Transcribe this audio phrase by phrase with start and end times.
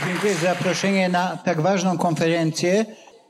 [0.00, 2.86] Dziękuję za zaproszenie na tak ważną konferencję.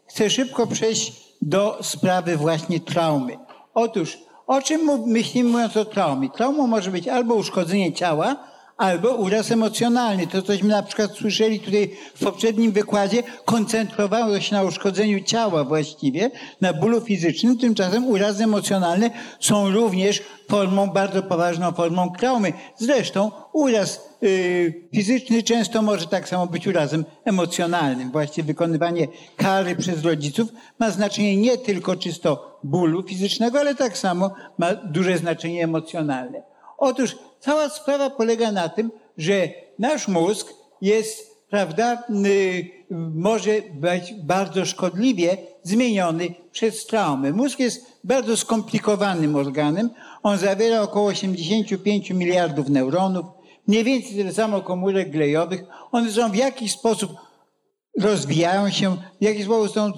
[0.06, 3.38] Chcę szybko przejść do sprawy właśnie traumy.
[3.74, 6.30] Otóż, o czym myślimy mówiąc o traumie?
[6.30, 8.36] Traumą może być albo uszkodzenie ciała,
[8.82, 10.26] albo uraz emocjonalny.
[10.26, 16.30] To, cośmy na przykład słyszeli tutaj w poprzednim wykładzie, koncentrowało się na uszkodzeniu ciała właściwie,
[16.60, 19.10] na bólu fizycznym, tymczasem urazy emocjonalne
[19.40, 22.52] są również formą, bardzo poważną formą traumy.
[22.76, 28.10] Zresztą uraz yy, fizyczny często może tak samo być urazem emocjonalnym.
[28.10, 34.34] Właściwie wykonywanie kary przez rodziców ma znaczenie nie tylko czysto bólu fizycznego, ale tak samo
[34.58, 36.42] ma duże znaczenie emocjonalne.
[36.78, 42.70] Otóż cała sprawa polega na tym, że nasz mózg jest, prawda, y,
[43.14, 47.32] może być bardzo szkodliwie zmieniony przez traumy.
[47.32, 49.90] Mózg jest bardzo skomplikowanym organem.
[50.22, 53.26] On zawiera około 85 miliardów neuronów,
[53.66, 55.64] mniej więcej tyle samo komórek glejowych.
[55.92, 57.12] One są w jakiś sposób
[58.00, 59.92] rozwijają się, w jakiś sposób są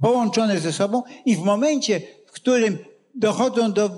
[0.00, 2.78] połączone ze sobą i w momencie, w którym
[3.14, 3.90] dochodzą do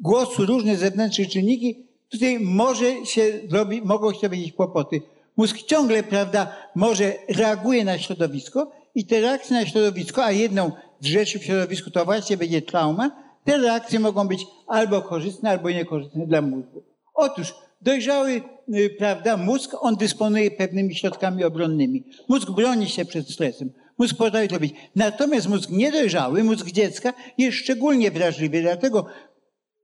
[0.00, 5.00] głosu różne zewnętrzne czynniki, tutaj może się robi, mogą się robić kłopoty.
[5.36, 11.06] Mózg ciągle, prawda, może reaguje na środowisko i te reakcje na środowisko, a jedną z
[11.06, 13.10] rzeczy w środowisku to właśnie będzie trauma,
[13.44, 16.82] te reakcje mogą być albo korzystne, albo niekorzystne dla mózgu.
[17.14, 18.42] Otóż dojrzały,
[18.74, 22.04] y, prawda, mózg, on dysponuje pewnymi środkami obronnymi.
[22.28, 23.72] Mózg broni się przed stresem.
[23.98, 24.74] Mózg potrafi to robić.
[24.96, 29.06] Natomiast mózg niedojrzały, mózg dziecka jest szczególnie wrażliwy, dlatego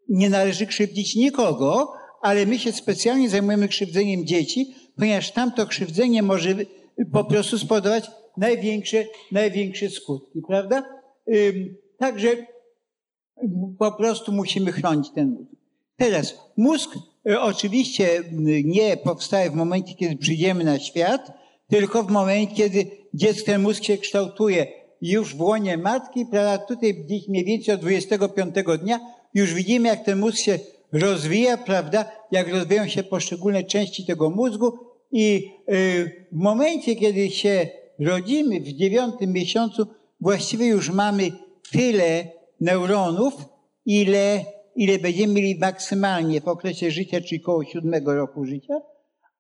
[0.08, 6.54] nie należy krzywdzić nikogo, ale my się specjalnie zajmujemy krzywdzeniem dzieci, ponieważ tamto krzywdzenie może
[7.12, 10.82] po prostu spowodować największe, największe skutki, prawda?
[11.98, 12.28] Także
[13.78, 15.50] po prostu musimy chronić ten mózg.
[15.96, 16.90] Teraz mózg
[17.30, 18.22] y, oczywiście
[18.64, 21.32] nie powstaje w momencie, kiedy przyjdziemy na świat,
[21.68, 24.66] tylko w momencie, kiedy dziecko, mózg się kształtuje
[25.02, 26.66] już w łonie matki, prawda?
[26.66, 29.00] Tutaj gdzieś mniej więcej od 25 dnia
[29.34, 30.58] już widzimy, jak ten mózg się
[30.92, 32.04] rozwija, prawda?
[32.30, 34.78] Jak rozwijają się poszczególne części tego mózgu
[35.12, 37.68] i y, w momencie, kiedy się
[37.98, 39.86] rodzimy, w dziewiątym miesiącu,
[40.20, 41.30] właściwie już mamy
[41.72, 42.28] tyle
[42.60, 43.34] neuronów,
[43.86, 44.44] ile,
[44.76, 48.74] ile będziemy mieli maksymalnie w okresie życia, czyli około siódmego roku życia,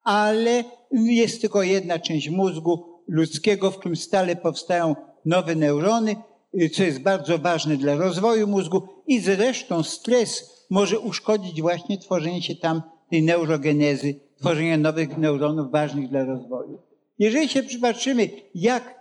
[0.02, 6.16] ale jest tylko jedna część mózgu ludzkiego, w którym stale powstają nowe neurony,
[6.60, 12.42] y, co jest bardzo ważne dla rozwoju mózgu i zresztą stres może uszkodzić właśnie tworzenie
[12.42, 16.78] się tam tej neurogenezy, tworzenia nowych neuronów ważnych dla rozwoju.
[17.18, 18.98] Jeżeli się przypatrzymy, jak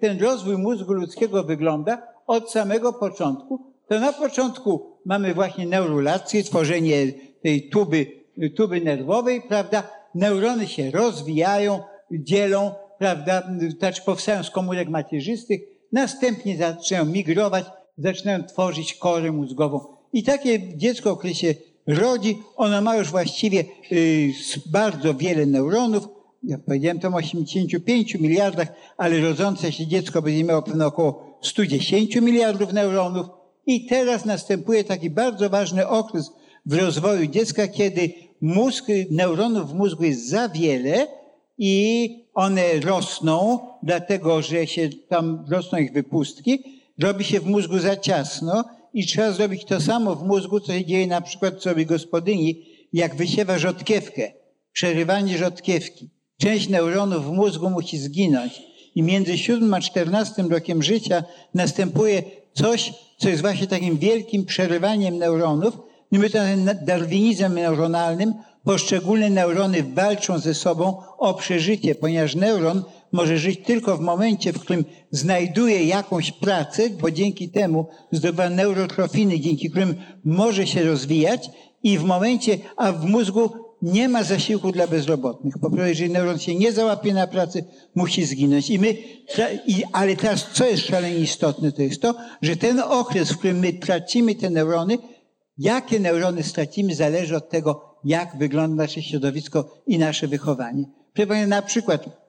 [0.00, 7.06] ten rozwój mózgu ludzkiego wygląda od samego początku, to na początku mamy właśnie neurulację, tworzenie
[7.42, 8.06] tej tuby,
[8.56, 9.82] tuby nerwowej, prawda?
[10.14, 11.80] Neurony się rozwijają,
[12.10, 13.42] dzielą, prawda?
[13.78, 15.60] Znaczy powstają z komórek macierzystych,
[15.92, 17.64] następnie zaczynają migrować,
[17.98, 19.91] zaczynają tworzyć korę mózgową.
[20.12, 21.54] I takie dziecko, które się
[21.86, 24.32] rodzi, ono ma już właściwie y,
[24.66, 26.08] bardzo wiele neuronów.
[26.42, 32.16] Ja powiedziałem to o 85 miliardach, ale rodzące się dziecko będzie miało pewno około 110
[32.16, 33.26] miliardów neuronów.
[33.66, 36.30] I teraz następuje taki bardzo ważny okres
[36.66, 41.06] w rozwoju dziecka, kiedy mózg, neuronów w mózgu jest za wiele
[41.58, 46.62] i one rosną, dlatego że się tam rosną ich wypustki,
[46.98, 48.64] robi się w mózgu za ciasno
[48.94, 53.16] i trzeba zrobić to samo w mózgu, co się dzieje na przykład sobie gospodyni, jak
[53.16, 54.32] wysiewa rzodkiewkę,
[54.72, 56.10] przerywanie rzodkiewki.
[56.40, 58.62] Część neuronów w mózgu musi zginąć
[58.94, 62.22] i między 7 a 14 rokiem życia następuje
[62.52, 65.78] coś, co jest właśnie takim wielkim przerywaniem neuronów.
[66.10, 66.38] My to
[66.82, 74.00] darwinizmem neuronalnym poszczególne neurony walczą ze sobą o przeżycie, ponieważ neuron może żyć tylko w
[74.00, 80.84] momencie, w którym znajduje jakąś pracę, bo dzięki temu zdobywa neurotrofiny, dzięki którym może się
[80.84, 81.50] rozwijać
[81.82, 83.50] i w momencie, a w mózgu
[83.82, 85.54] nie ma zasiłku dla bezrobotnych.
[85.54, 87.62] Po prostu, jeżeli neuron się nie załapie na pracę,
[87.94, 88.70] musi zginąć.
[88.70, 88.96] I my,
[89.66, 93.58] i, ale teraz, co jest szalenie istotne, to jest to, że ten okres, w którym
[93.58, 94.98] my tracimy te neurony,
[95.58, 100.84] jakie neurony stracimy, zależy od tego, jak wygląda nasze środowisko i nasze wychowanie.
[101.14, 102.21] Proszę na przykład,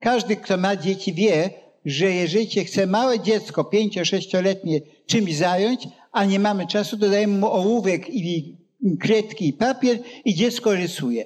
[0.00, 1.50] każdy, kto ma dzieci, wie,
[1.84, 7.38] że jeżeli się chce małe dziecko, pięcio, sześcioletnie, czymś zająć, a nie mamy czasu, dodajemy
[7.38, 8.56] mu ołówek i
[9.00, 11.24] kredki i papier i dziecko rysuje.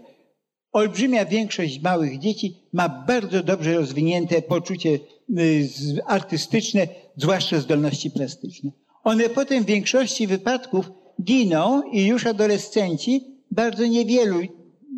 [0.72, 4.98] Olbrzymia większość małych dzieci ma bardzo dobrze rozwinięte poczucie
[5.38, 5.68] y,
[6.06, 8.70] artystyczne, zwłaszcza zdolności plastyczne.
[9.04, 10.90] One potem w większości wypadków
[11.22, 14.40] giną i już adolescenci, bardzo niewielu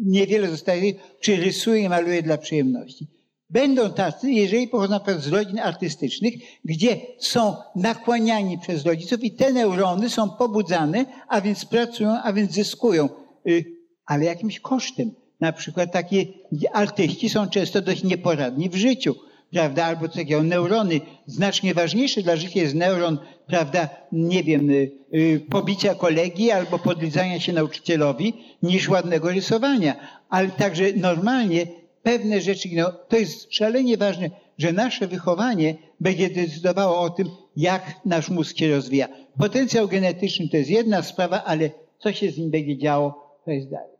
[0.04, 3.06] niewiele zostaje, czy rysuje, maluje dla przyjemności.
[3.52, 6.34] Będą tacy, jeżeli pochodzą z rodzin artystycznych,
[6.64, 12.52] gdzie są nakłaniani przez rodziców i te neurony są pobudzane, a więc pracują, a więc
[12.52, 13.08] zyskują,
[13.48, 13.64] y,
[14.06, 15.10] ale jakimś kosztem.
[15.40, 16.26] Na przykład takie
[16.72, 19.14] artyści są często dość nieporadni w życiu,
[19.50, 24.90] prawda, albo co takiego, neurony, znacznie ważniejszy dla życia jest neuron, prawda, nie wiem, y,
[25.14, 29.96] y, pobicia kolegi albo podlizania się nauczycielowi, niż ładnego rysowania.
[30.28, 37.00] Ale także normalnie pewne rzeczy, no, to jest szalenie ważne, że nasze wychowanie będzie decydowało
[37.00, 39.08] o tym, jak nasz mózg się rozwija.
[39.38, 43.70] Potencjał genetyczny to jest jedna sprawa, ale co się z nim będzie działo, to jest
[43.70, 43.92] dalej.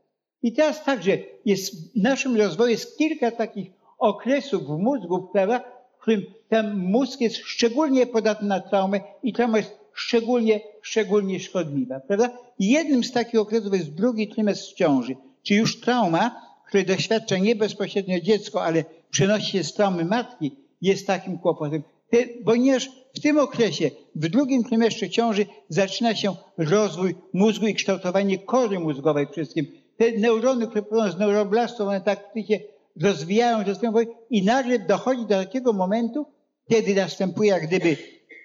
[0.43, 5.65] I teraz także jest, w naszym rozwoju jest kilka takich okresów w mózgu, prawda,
[5.99, 12.01] w którym ten mózg jest szczególnie podatny na traumę i trauma jest szczególnie, szczególnie szkodliwa,
[12.01, 12.31] prawda?
[12.59, 17.57] I jednym z takich okresów jest drugi trymestr ciąży, czyli już trauma, której doświadcza nie
[17.57, 21.83] bezpośrednio dziecko, ale przenosi się z traumy matki, jest takim kłopotem.
[22.11, 28.39] Te, ponieważ w tym okresie, w drugim trymestrze ciąży, zaczyna się rozwój mózgu i kształtowanie
[28.39, 29.67] kory mózgowej przede wszystkim.
[29.97, 32.61] Te neurony, które płyną z neuroblastów, one tak się
[33.01, 33.97] rozwijają, rozwijają
[34.31, 36.27] i nagle dochodzi do takiego momentu,
[36.71, 37.97] kiedy następuje jak gdyby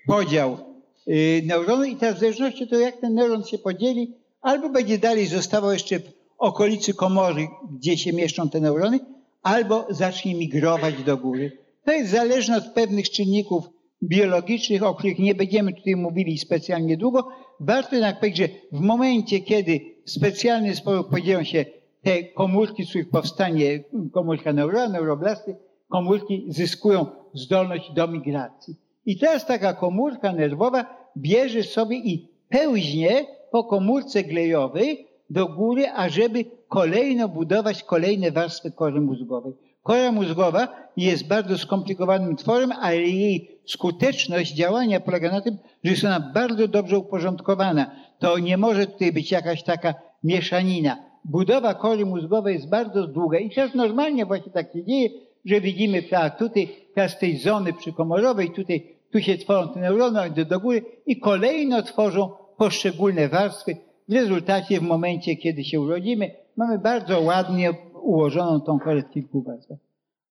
[0.08, 0.58] podział
[1.06, 4.98] yy, neuronu i teraz w zależności od tego, jak ten neuron się podzieli, albo będzie
[4.98, 6.00] dalej zostawał jeszcze
[6.38, 9.00] okolicy komory, gdzie się mieszczą te neurony,
[9.44, 11.58] albo zacznie migrować do góry.
[11.86, 13.70] To jest zależne od pewnych czynników
[14.04, 17.28] biologicznych, o których nie będziemy tutaj mówili specjalnie długo.
[17.60, 21.66] Warto jednak powiedzieć, że w momencie, kiedy w specjalny sposób podzielą się
[22.04, 25.56] te komórki, z których powstanie komórka neurona, neuroblasty,
[25.90, 28.76] komórki zyskują zdolność do migracji.
[29.06, 30.86] I teraz taka komórka nerwowa
[31.18, 39.02] bierze sobie i pełźnie po komórce glejowej do góry, ażeby kolejno budować kolejne warstwy kory
[39.02, 39.54] mózgowej.
[39.84, 46.04] Kora mózgowa jest bardzo skomplikowanym tworem, ale jej skuteczność działania polega na tym, że jest
[46.04, 47.92] ona bardzo dobrze uporządkowana.
[48.20, 49.94] To nie może tutaj być jakaś taka
[50.24, 50.98] mieszanina.
[51.26, 55.10] Budowa kory mózgowej jest bardzo długa i teraz normalnie właśnie tak się dzieje,
[55.46, 60.46] że widzimy, tak, tutaj teraz tej zony przykomorowej, tutaj, tu się tworzą te neurony do,
[60.46, 63.78] do góry i kolejno tworzą poszczególne warstwy.
[64.08, 68.80] W rezultacie w momencie, kiedy się urodzimy, mamy bardzo ładnie ułożoną tą
[69.14, 69.78] kilku warstwach.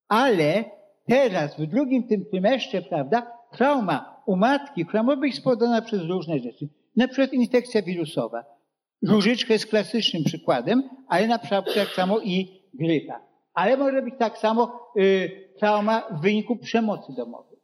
[0.09, 0.65] Ale
[1.09, 6.39] teraz, w drugim tym trymestrze, prawda, trauma u matki, która może być spowodowana przez różne
[6.39, 6.69] rzeczy.
[6.97, 8.45] Na przykład infekcja wirusowa.
[9.03, 13.21] Różyczka jest klasycznym przykładem, ale na przykład tak samo i grypa.
[13.55, 17.59] Ale może być tak samo y, trauma w wyniku przemocy domowej.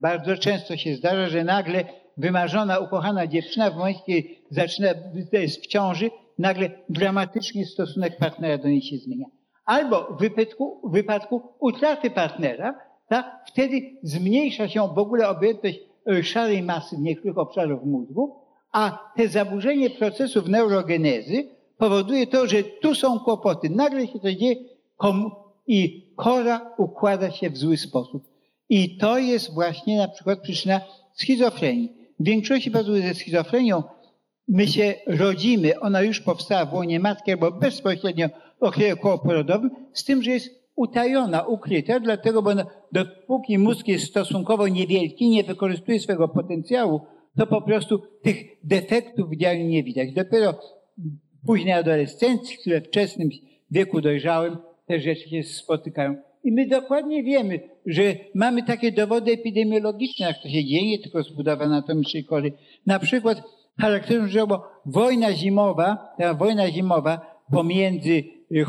[0.00, 1.84] Bardzo często się zdarza, że nagle
[2.16, 4.88] wymarzona, ukochana dziewczyna w momencie, kiedy zaczyna,
[5.32, 9.26] jest w ciąży, nagle dramatycznie stosunek partnera do niej się zmienia.
[9.64, 12.78] Albo w wypadku, w wypadku utraty partnera,
[13.08, 18.34] tak, wtedy zmniejsza się w ogóle objętość e, szarej masy w niektórych obszarach mózgu,
[18.72, 21.48] a te zaburzenie procesów neurogenezy
[21.78, 23.70] powoduje to, że tu są kłopoty.
[23.70, 24.56] Nagle się to dzieje
[25.66, 28.24] i kora układa się w zły sposób.
[28.68, 30.80] I to jest właśnie na przykład przyczyna
[31.14, 31.95] schizofrenii.
[32.20, 33.82] W większości przypadków ze schizofrenią
[34.48, 38.28] my się rodzimy, ona już powstała w łonie matki albo bezpośrednio
[38.60, 42.50] w okresie kołoporodowym, z tym, że jest utajona, ukryta, dlatego, bo
[42.92, 47.00] dopóki mózg jest stosunkowo niewielki, nie wykorzystuje swojego potencjału,
[47.38, 50.12] to po prostu tych defektów w działaniu nie widać.
[50.12, 50.52] Dopiero
[51.42, 53.28] w późnej adolescencji, we wczesnym
[53.70, 56.16] wieku dojrzałym, te rzeczy się spotykają.
[56.46, 58.02] I my dokładnie wiemy, że
[58.34, 62.52] mamy takie dowody epidemiologiczne, jak to się dzieje, tylko z budowy anatomicznej kory.
[62.86, 63.42] Na przykład
[63.80, 67.20] charakterem, bo wojna zimowa, ta wojna zimowa
[67.52, 68.64] pomiędzy y,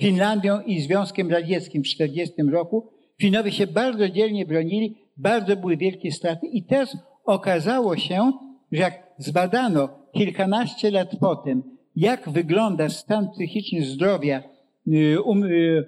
[0.00, 6.12] Finlandią i Związkiem Radzieckim w 1940 roku, Finowie się bardzo dzielnie bronili, bardzo były wielkie
[6.12, 8.32] straty i teraz okazało się,
[8.72, 11.62] że jak zbadano kilkanaście lat potem,
[11.96, 14.42] jak wygląda stan psychiczny zdrowia
[14.88, 15.86] y, um, y,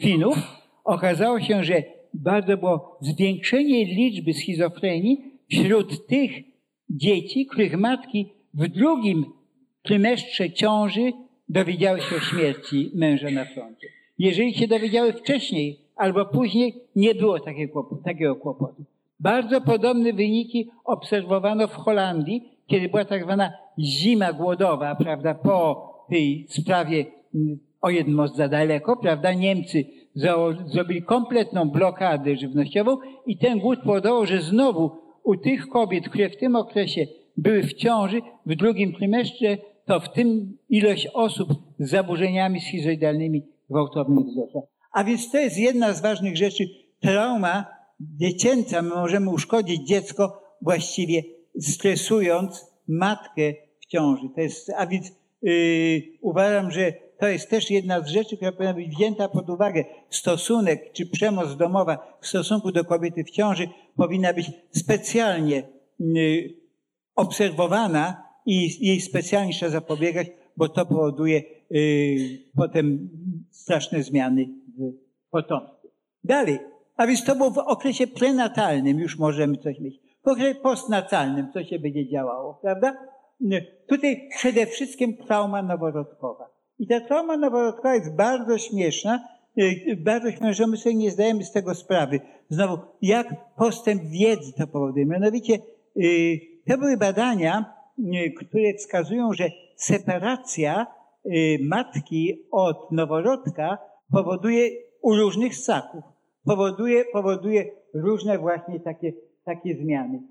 [0.00, 0.38] Finów,
[0.84, 1.82] okazało się, że
[2.14, 6.30] bardzo było zwiększenie liczby schizofrenii wśród tych
[6.90, 9.24] dzieci, których matki w drugim
[9.82, 11.12] trymestrze ciąży
[11.48, 13.88] dowiedziały się o śmierci męża na froncie.
[14.18, 17.40] Jeżeli się dowiedziały wcześniej albo później, nie było
[18.04, 18.84] takiego kłopotu.
[19.20, 26.46] Bardzo podobne wyniki obserwowano w Holandii, kiedy była tak zwana zima głodowa, prawda, po tej
[26.48, 29.84] sprawie mm, o jeden most za daleko, prawda, Niemcy
[30.66, 32.96] zrobili kompletną blokadę żywnościową
[33.26, 34.90] i ten głód powodował, że znowu
[35.24, 37.06] u tych kobiet, które w tym okresie
[37.36, 44.26] były w ciąży, w drugim trymestrze, to w tym ilość osób z zaburzeniami schizoidalnymi gwałtownych
[44.26, 44.62] wzrostach.
[44.92, 46.68] A więc to jest jedna z ważnych rzeczy.
[47.00, 47.66] Trauma
[48.00, 51.22] dziecięca, my możemy uszkodzić dziecko właściwie
[51.60, 54.22] stresując matkę w ciąży.
[54.34, 58.74] To jest, a więc yy, uważam, że to jest też jedna z rzeczy, która powinna
[58.74, 59.84] być wzięta pod uwagę.
[60.10, 65.62] Stosunek czy przemoc domowa w stosunku do kobiety w ciąży powinna być specjalnie
[66.00, 66.54] yy,
[67.16, 73.08] obserwowana i jej specjalnie trzeba zapobiegać, bo to powoduje yy, potem
[73.50, 74.48] straszne zmiany
[74.78, 75.88] w potomstwie.
[76.24, 76.58] Dalej,
[76.96, 80.00] a więc to było w okresie prenatalnym, już możemy coś mieć.
[80.24, 82.96] W okresie postnatalnym, co się będzie działało, prawda?
[83.88, 86.49] Tutaj przede wszystkim trauma noworodkowa.
[86.80, 91.44] I ta trauma noworodkowa jest bardzo śmieszna, y, bardzo śmieszna, że my sobie nie zdajemy
[91.44, 92.20] z tego sprawy.
[92.48, 95.06] Znowu, jak postęp wiedzy to powoduje.
[95.06, 95.58] Mianowicie,
[95.96, 100.86] y, to były badania, y, które wskazują, że separacja
[101.60, 103.78] matki od noworodka
[104.12, 104.70] powoduje
[105.02, 106.04] u różnych ssaków,
[106.44, 109.12] powoduje, powoduje różne właśnie takie,
[109.44, 110.22] takie zmiany.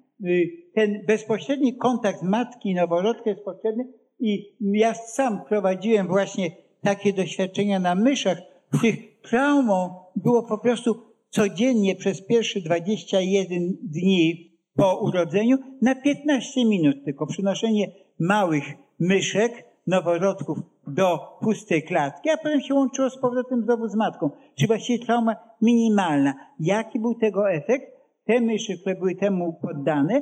[0.76, 3.88] Ten bezpośredni kontakt matki i noworodka jest potrzebny,
[4.20, 8.38] i ja sam prowadziłem właśnie takie doświadczenia na myszach,
[8.72, 17.06] których traumą było po prostu codziennie przez pierwsze 21 dni po urodzeniu na 15 minut
[17.06, 18.64] tylko przynoszenie małych
[19.00, 20.58] myszek, noworodków
[20.88, 24.30] do pustej klatki, a potem się łączyło z powrotem znowu z matką.
[24.56, 26.34] Czyli właściwie trauma minimalna.
[26.60, 27.99] Jaki był tego efekt?
[28.30, 30.22] Te myszy, które były temu poddane,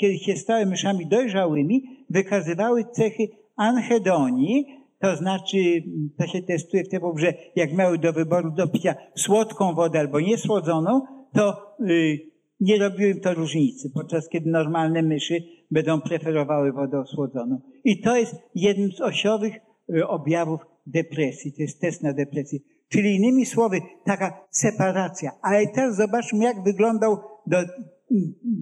[0.00, 4.66] kiedy się stały myszami dojrzałymi, wykazywały cechy anhedonii,
[5.00, 5.56] to znaczy,
[6.18, 10.20] to się testuje w tym, że jak miały do wyboru do picia słodką wodę albo
[10.20, 11.00] niesłodzoną,
[11.32, 12.18] to yy,
[12.60, 15.34] nie robiły im to różnicy, podczas kiedy normalne myszy
[15.70, 17.60] będą preferowały wodę osłodzoną.
[17.84, 19.54] I to jest jeden z osiowych
[19.88, 22.58] yy, objawów depresji, to jest test na depresję.
[22.88, 25.30] Czyli innymi słowy, taka separacja.
[25.42, 27.56] Ale teraz zobaczmy, jak wyglądał do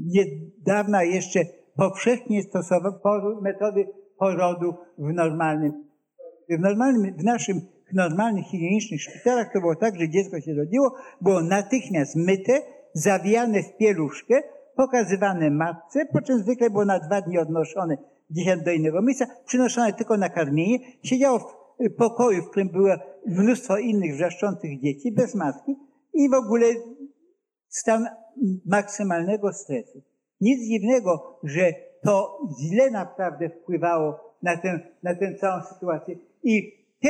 [0.06, 1.40] niedawna jeszcze
[1.76, 2.96] powszechnie stosowane
[3.42, 3.86] metody
[4.18, 5.84] porodu w normalnym.
[6.50, 7.60] W, normalnym, w naszym
[7.92, 12.62] w normalnych higienicznych szpitalach to było tak, że dziecko się rodziło, było natychmiast myte,
[12.92, 14.42] zawijane w pieluszkę,
[14.76, 17.96] pokazywane matce, po czym zwykle było na dwa dni odnoszone
[18.30, 22.94] gdzieś do innego miejsca, przynoszone tylko na karmienie, siedziało w pokoju, w którym było
[23.26, 25.76] mnóstwo innych wrzeszczących dzieci, bez matki
[26.14, 26.66] i w ogóle
[27.75, 28.09] stan
[28.66, 30.02] maksymalnego stresu.
[30.40, 36.16] Nic dziwnego, że to źle naprawdę wpływało na tę, na tę całą sytuację.
[36.43, 37.09] I, te,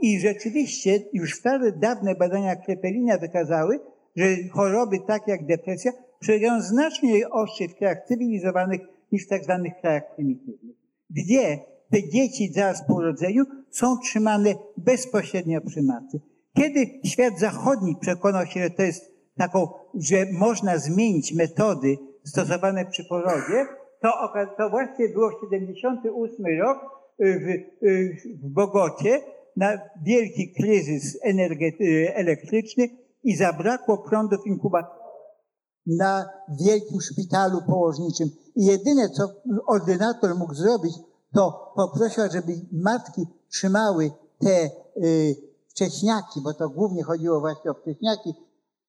[0.00, 3.80] I rzeczywiście już stare, dawne badania Krepelina wykazały,
[4.16, 8.80] że choroby takie jak depresja przebiegą znacznie ostrzej w krajach cywilizowanych
[9.12, 10.76] niż w tak zwanych krajach prymitywnych,
[11.10, 11.58] gdzie
[11.90, 16.18] te dzieci zaraz po urodzeniu są trzymane bezpośrednio przy matce.
[16.56, 23.04] Kiedy świat zachodni przekonał się, że to jest taką, że można zmienić metody stosowane przy
[23.04, 23.66] porodzie,
[24.02, 24.12] to,
[24.58, 26.78] to właśnie było 78 rok
[27.20, 27.40] y,
[27.80, 29.20] w, y, w Bogocie
[29.56, 32.88] na wielki kryzys y, elektryczny
[33.22, 35.04] i zabrakło prądów inkubatorów
[35.86, 36.28] na
[36.60, 38.28] wielkim szpitalu położniczym.
[38.56, 39.28] I jedyne, co
[39.66, 40.92] ordynator mógł zrobić,
[41.34, 44.70] to poprosił, żeby matki trzymały te
[45.04, 45.36] y,
[45.68, 48.34] wcześniaki, bo to głównie chodziło właśnie o wcześniaki,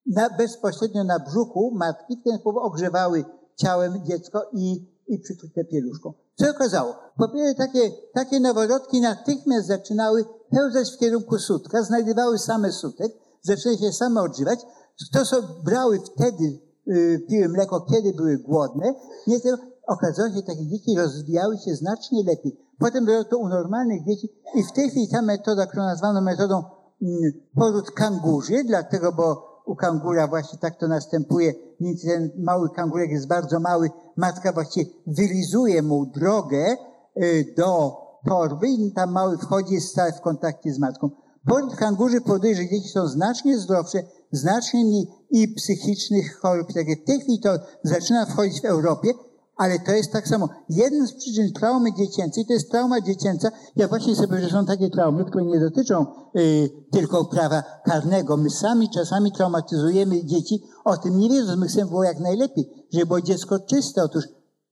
[0.05, 6.13] na, bezpośrednio na brzuchu matki, w ten sposób ogrzewały ciałem dziecko i, i przykryte pieluszką.
[6.35, 6.95] Co okazało?
[7.17, 13.77] Po pierwsze, takie, takie noworodki natychmiast zaczynały pełzać w kierunku sutka, znajdowały same sutek, zaczęły
[13.77, 14.59] się same odżywać.
[15.13, 18.93] To, co brały wtedy, yy, piły mleko, kiedy były głodne,
[19.27, 22.59] nie tylko, okazało się, że takie dzieci rozwijały się znacznie lepiej.
[22.79, 26.63] Potem było to u normalnych dzieci i w tej chwili ta metoda, którą nazwano metodą
[27.01, 31.53] mm, poród kangurzy, dlatego, bo u kangura właśnie tak to następuje.
[32.03, 33.89] Ten mały kangurek jest bardzo mały.
[34.15, 36.75] Matka właściwie wylizuje mu drogę
[37.17, 41.10] y, do torby i tam mały wchodzi, jest stale w kontakcie z matką.
[41.77, 46.67] Kangurzy powoduje, że dzieci są znacznie zdrowsze, znacznie mniej i psychicznych chorób.
[46.74, 47.50] Takie w tej chwili to
[47.84, 49.10] zaczyna wchodzić w Europie,
[49.57, 50.50] ale to jest tak samo.
[50.69, 53.51] Jedna z przyczyn traumy dziecięcej to jest trauma dziecięca.
[53.75, 58.38] Ja właśnie sobie, że są takie traumy, które nie dotyczą y, tylko prawa karnego.
[58.38, 61.59] My sami czasami traumatyzujemy dzieci, o tym nie wiedząc.
[61.59, 64.03] My chcemy było jak najlepiej, żeby było dziecko czyste.
[64.03, 64.24] Otóż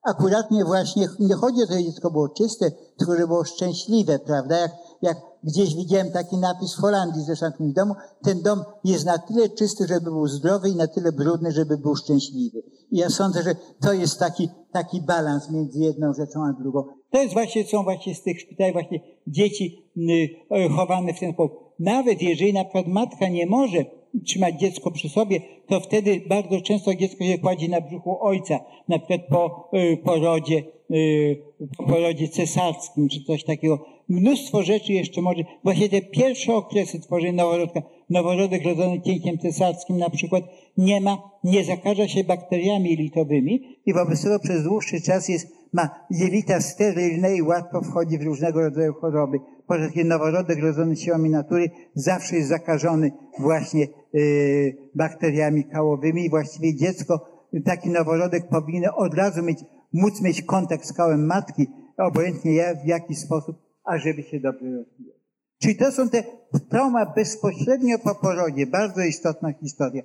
[0.03, 4.19] akurat mnie właśnie nie chodzi o to, że dziecko było czyste, tylko żeby było szczęśliwe,
[4.19, 4.57] prawda?
[4.57, 4.71] Jak,
[5.01, 9.49] jak gdzieś widziałem taki napis w Holandii zresztą w domu, ten dom jest na tyle
[9.49, 12.63] czysty, żeby był zdrowy i na tyle brudny, żeby był szczęśliwy.
[12.91, 16.83] I ja sądzę, że to jest taki, taki balans między jedną rzeczą a drugą.
[17.11, 21.57] To jest właśnie, są właśnie z tych szpitali właśnie dzieci y, chowane w ten sposób.
[21.79, 23.85] Nawet jeżeli na przykład matka nie może
[24.25, 28.99] trzymać dziecko przy sobie, to wtedy bardzo często dziecko się kładzie na brzuchu ojca, na
[28.99, 31.41] przykład po y, porodzie, y,
[31.77, 33.85] po porodzie cesarskim, czy coś takiego.
[34.09, 40.09] Mnóstwo rzeczy jeszcze może, właśnie te pierwsze okresy tworzenia noworodka, noworodek rodzony cięciem cesarskim na
[40.09, 40.43] przykład,
[40.77, 45.89] nie ma, nie zakaża się bakteriami jelitowymi i wobec tego przez dłuższy czas jest, ma
[46.09, 49.39] jelita sterylne i łatwo wchodzi w różnego rodzaju choroby.
[49.67, 56.75] Poza tym noworodek rodzony siłami natury zawsze jest zakażony właśnie y, bakteriami kałowymi i właściwie
[56.75, 57.33] dziecko,
[57.65, 59.59] taki noworodek powinien od razu mieć,
[59.93, 61.67] móc mieć kontakt z kałem matki,
[61.97, 65.15] obojętnie w jaki sposób, ażeby się dobrze rozwijał.
[65.61, 66.23] Czyli to są te
[66.69, 70.03] trauma bezpośrednio po porodzie, bardzo istotna historia.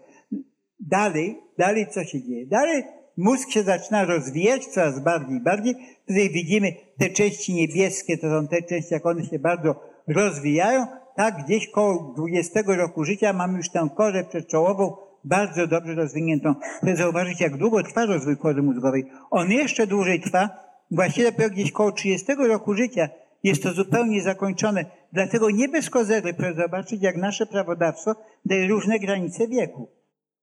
[0.81, 2.47] Dalej, dalej co się dzieje?
[2.47, 2.83] Dalej
[3.17, 5.75] mózg się zaczyna rozwijać coraz bardziej bardziej.
[6.07, 10.87] Tutaj widzimy te części niebieskie, to są te części, jak one się bardzo rozwijają.
[11.17, 16.55] Tak, gdzieś koło 20 roku życia mamy już tę korę przedczołową bardzo dobrze rozwiniętą.
[16.83, 19.05] Chcę zauważyć, jak długo trwa rozwój kory mózgowej.
[19.31, 20.51] On jeszcze dłużej trwa,
[20.91, 23.09] właściwie dopiero gdzieś koło 30 roku życia
[23.43, 24.85] jest to zupełnie zakończone.
[25.13, 28.15] Dlatego nie bez kozery, proszę zobaczyć, jak nasze prawodawstwo
[28.45, 29.89] daje różne granice wieku.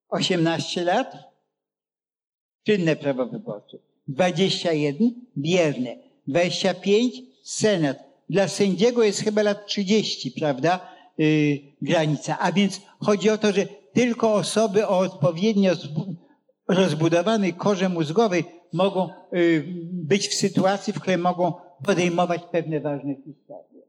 [0.10, 1.18] 18 lat,
[2.64, 3.78] czynne prawo wyborcze.
[4.08, 5.96] 21, bierne.
[6.28, 7.98] 25, senat.
[8.30, 10.80] Dla sędziego jest chyba lat 30, prawda,
[11.18, 12.40] yy, granica.
[12.40, 15.74] A więc chodzi o to, że tylko osoby o odpowiednio
[16.68, 21.54] rozbudowanej korze mózgowej mogą yy, być w sytuacji, w której mogą
[21.86, 23.82] podejmować pewne ważne historie.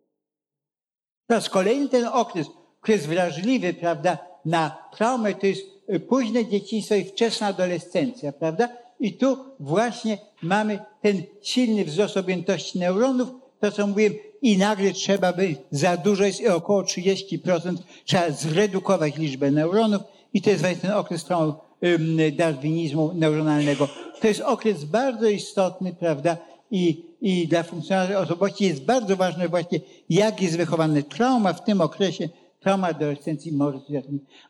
[1.26, 2.46] To z kolei ten okres,
[2.82, 5.62] okres wrażliwy, prawda, na traumę, to jest
[5.94, 8.68] y, późne dzieciństwo i wczesna adolescencja, prawda?
[9.00, 13.28] I tu właśnie mamy ten silny wzrost objętości neuronów,
[13.60, 14.12] to co mówiłem,
[14.42, 20.02] i nagle trzeba by, za dużo jest i około 30%, trzeba zredukować liczbę neuronów
[20.34, 23.88] i to jest właśnie ten okres traumy darwinizmu neuronalnego.
[24.20, 26.36] To jest okres bardzo istotny, prawda?
[26.70, 31.80] I, i dla funkcjonariuszy osobowości jest bardzo ważne właśnie, jak jest wychowane trauma w tym
[31.80, 32.28] okresie,
[32.60, 33.78] trauma adolescencji może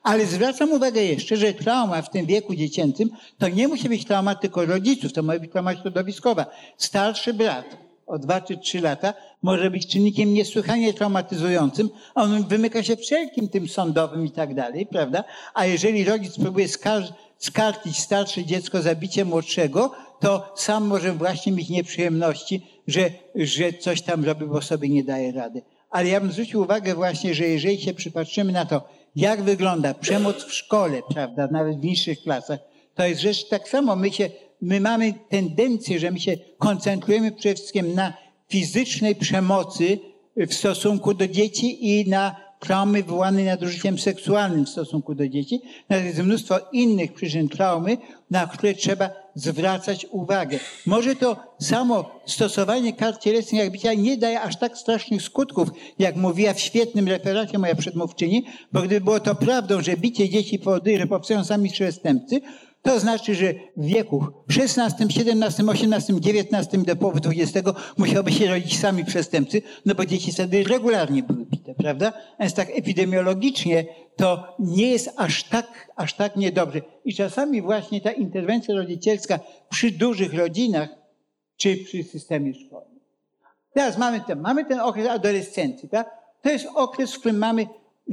[0.02, 4.34] Ale zwracam uwagę jeszcze, że trauma w tym wieku dziecięcym to nie musi być trauma
[4.34, 6.46] tylko rodziców, to może być trauma środowiskowa.
[6.76, 12.96] Starszy brat o dwa czy trzy lata może być czynnikiem niesłychanie traumatyzującym, on wymyka się
[12.96, 15.24] wszelkim tym sądowym i tak dalej, prawda?
[15.54, 21.68] A jeżeli rodzic próbuje skarżyć skarcić starsze dziecko zabicie młodszego, to sam może właśnie mieć
[21.68, 25.62] nieprzyjemności, że, że coś tam robi, bo sobie nie daje rady.
[25.90, 30.44] Ale ja bym zwrócił uwagę właśnie, że jeżeli się przypatrzymy na to, jak wygląda przemoc
[30.44, 32.58] w szkole, prawda, nawet w niższych klasach,
[32.94, 33.96] to jest rzecz tak samo.
[33.96, 38.12] My, się, my mamy tendencję, że my się koncentrujemy przede wszystkim na
[38.48, 39.98] fizycznej przemocy
[40.36, 45.60] w stosunku do dzieci i na traumy wywołane nadużyciem seksualnym w stosunku do dzieci.
[45.88, 47.96] Natomiast jest mnóstwo innych przyczyn traumy,
[48.30, 50.58] na które trzeba zwracać uwagę.
[50.86, 56.16] Może to samo stosowanie kart cielesnych jak bicia nie daje aż tak strasznych skutków, jak
[56.16, 60.98] mówiła w świetnym referacie moja przedmówczyni, bo gdyby było to prawdą, że bicie dzieci powoduje,
[60.98, 62.40] że powstają sami przestępcy,
[62.82, 68.78] to znaczy, że w wieku XVI, XVII, XVIII, XIX do połowy XX musiałoby się rodzić
[68.78, 72.12] sami przestępcy, no bo dzieci wtedy regularnie były bite, prawda?
[72.40, 73.86] Więc tak epidemiologicznie
[74.16, 76.80] to nie jest aż tak, aż tak niedobrze.
[77.04, 80.88] I czasami właśnie ta interwencja rodzicielska przy dużych rodzinach
[81.56, 83.00] czy przy systemie szkolnym.
[83.74, 86.10] Teraz mamy ten, mamy ten okres adolescencji, tak?
[86.42, 87.66] To jest okres, w którym mamy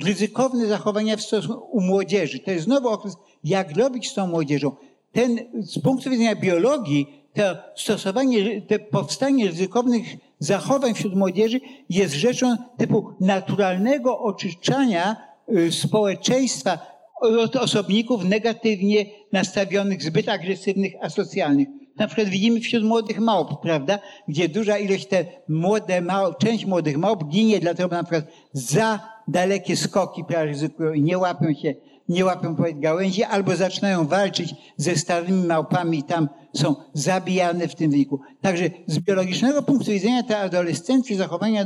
[0.04, 2.40] ryzykowne zachowania w stosunku u młodzieży.
[2.40, 4.72] To jest znowu okres, jak robić z tą młodzieżą.
[5.12, 7.44] Ten, z punktu widzenia biologii, to
[7.76, 10.04] stosowanie, to powstanie ryzykownych
[10.40, 15.16] zachowań wśród młodzieży jest rzeczą typu naturalnego oczyszczania
[15.58, 21.68] y, społeczeństwa od osobników negatywnie nastawionych, zbyt agresywnych, asocjalnych.
[21.98, 26.98] Na przykład widzimy wśród młodych małp, prawda, gdzie duża ilość te młode małp, część młodych
[26.98, 31.76] małp ginie, dlatego na przykład za dalekie skoki ryzykują i nie łapią się,
[32.10, 37.92] nie łapią gałęzi, albo zaczynają walczyć ze starymi małpami i tam są zabijane w tym
[37.92, 38.20] wieku.
[38.42, 41.66] Także z biologicznego punktu widzenia te adolescencje, zachowania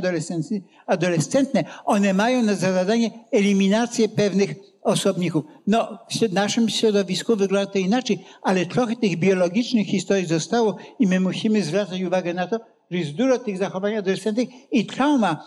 [0.86, 5.44] adolescentne, one mają za zadanie eliminację pewnych osobników.
[5.66, 11.20] No, w naszym środowisku wygląda to inaczej, ale trochę tych biologicznych historii zostało i my
[11.20, 15.44] musimy zwracać uwagę na to, że jest dużo tych zachowań adolescentnych i trauma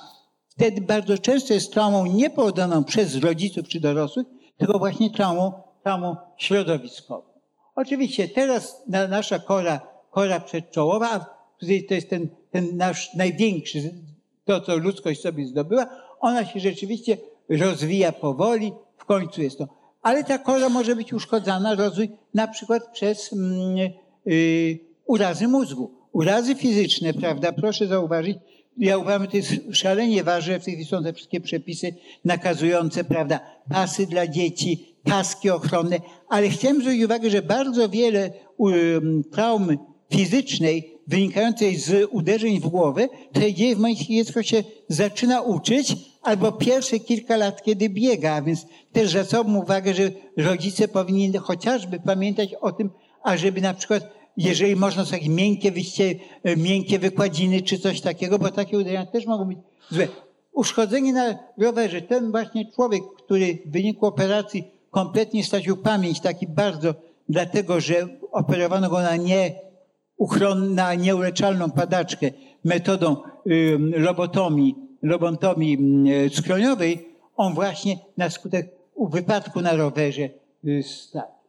[0.50, 4.28] wtedy bardzo często jest traumą nie powodowaną przez rodziców czy dorosłych,
[4.62, 7.24] tylko właśnie traumą, traumą środowiskową.
[7.76, 11.26] Oczywiście teraz nasza kora, kora przedczołowa,
[11.88, 13.94] to jest ten, ten nasz największy
[14.46, 15.88] to, co ludzkość sobie zdobyła,
[16.20, 17.18] ona się rzeczywiście
[17.50, 19.68] rozwija powoli, w końcu jest to.
[20.02, 23.78] Ale ta kora może być uszkodzana, rozwój na przykład przez mm,
[24.26, 25.92] yy, urazy mózgu.
[26.12, 28.38] Urazy fizyczne, prawda, proszę zauważyć,
[28.82, 33.04] ja uważam, że to jest szalenie ważne, w tej chwili są te wszystkie przepisy nakazujące,
[33.04, 33.40] prawda,
[33.70, 35.98] pasy dla dzieci, kaski ochronne,
[36.30, 39.78] ale chciałem zwrócić uwagę, że bardzo wiele um, traum
[40.12, 45.42] fizycznej wynikającej z uderzeń w głowę, to się dzieje w momencie, kiedy dziecko się zaczyna
[45.42, 52.00] uczyć, albo pierwsze kilka lat, kiedy biega, więc też zwracam uwagę, że rodzice powinni chociażby
[52.00, 52.90] pamiętać o tym,
[53.24, 56.16] ażeby na przykład jeżeli można sobie miękkie wyjście,
[56.58, 59.58] miękkie wykładziny czy coś takiego, bo takie uderzenia też mogą być
[59.90, 60.08] złe.
[60.54, 62.02] Uszkodzenie na rowerze.
[62.02, 66.96] Ten właśnie człowiek, który w wyniku operacji kompletnie stracił pamięć, taki bardzo,
[67.30, 69.56] dlatego że operowano go na nie
[70.56, 72.32] na nieuleczalną padaczkę
[72.64, 73.16] metodą
[73.48, 75.78] y, lobotomii, lobotomii
[76.26, 78.72] y, skroniowej, on właśnie na skutek
[79.10, 80.30] wypadku na rowerze
[80.66, 81.42] y, stracił.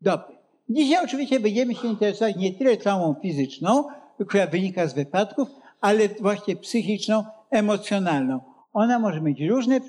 [0.00, 0.35] Dobry.
[0.68, 3.84] Dzisiaj oczywiście będziemy się interesować nie tyle traumą fizyczną,
[4.28, 5.48] która wynika z wypadków,
[5.80, 8.40] ale właśnie psychiczną, emocjonalną.
[8.72, 9.80] Ona może mieć różne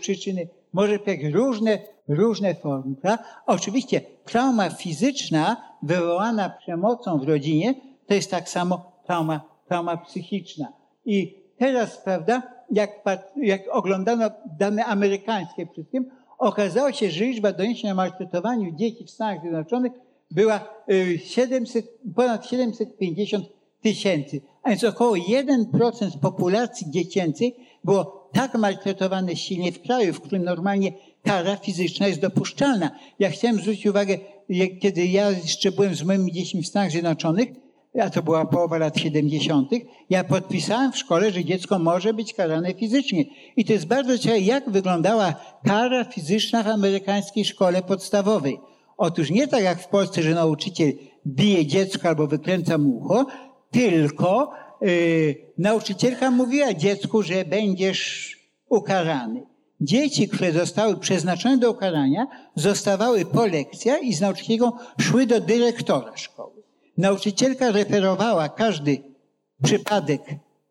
[0.00, 2.96] przyczyny, może mieć różne, różne formy.
[2.96, 3.24] Prawda?
[3.46, 7.74] Oczywiście trauma fizyczna wywołana przemocą w rodzinie
[8.06, 10.72] to jest tak samo trauma, trauma psychiczna.
[11.04, 12.90] I teraz, prawda, jak,
[13.36, 16.10] jak oglądano dane amerykańskie wszystkim,
[16.42, 19.92] okazało się, że liczba doniesień o maltretowaniu dzieci w Stanach Zjednoczonych
[20.30, 20.68] była
[21.24, 23.44] 700, y, ponad 750
[23.82, 30.44] tysięcy, a więc około 1% populacji dziecięcej było tak maltretowane silnie w kraju, w którym
[30.44, 32.90] normalnie kara fizyczna jest dopuszczalna.
[33.18, 34.18] Ja chciałem zwrócić uwagę,
[34.80, 37.48] kiedy ja jeszcze byłem z moimi dziećmi w Stanach Zjednoczonych,
[38.00, 39.70] a to była połowa lat 70.,
[40.10, 43.24] ja podpisałem w szkole, że dziecko może być karane fizycznie.
[43.56, 48.60] I to jest bardzo ciekawe, jak wyglądała kara fizyczna w amerykańskiej szkole podstawowej.
[48.96, 50.92] Otóż nie tak jak w Polsce, że nauczyciel
[51.26, 53.26] bije dziecko albo wykręca mu ucho,
[53.70, 58.32] tylko yy, nauczycielka mówiła dziecku, że będziesz
[58.68, 59.42] ukarany.
[59.80, 66.16] Dzieci, które zostały przeznaczone do ukarania, zostawały po lekcjach i z nauczycielką szły do dyrektora
[66.16, 66.51] szkoły.
[66.98, 68.98] Nauczycielka referowała każdy
[69.62, 70.22] przypadek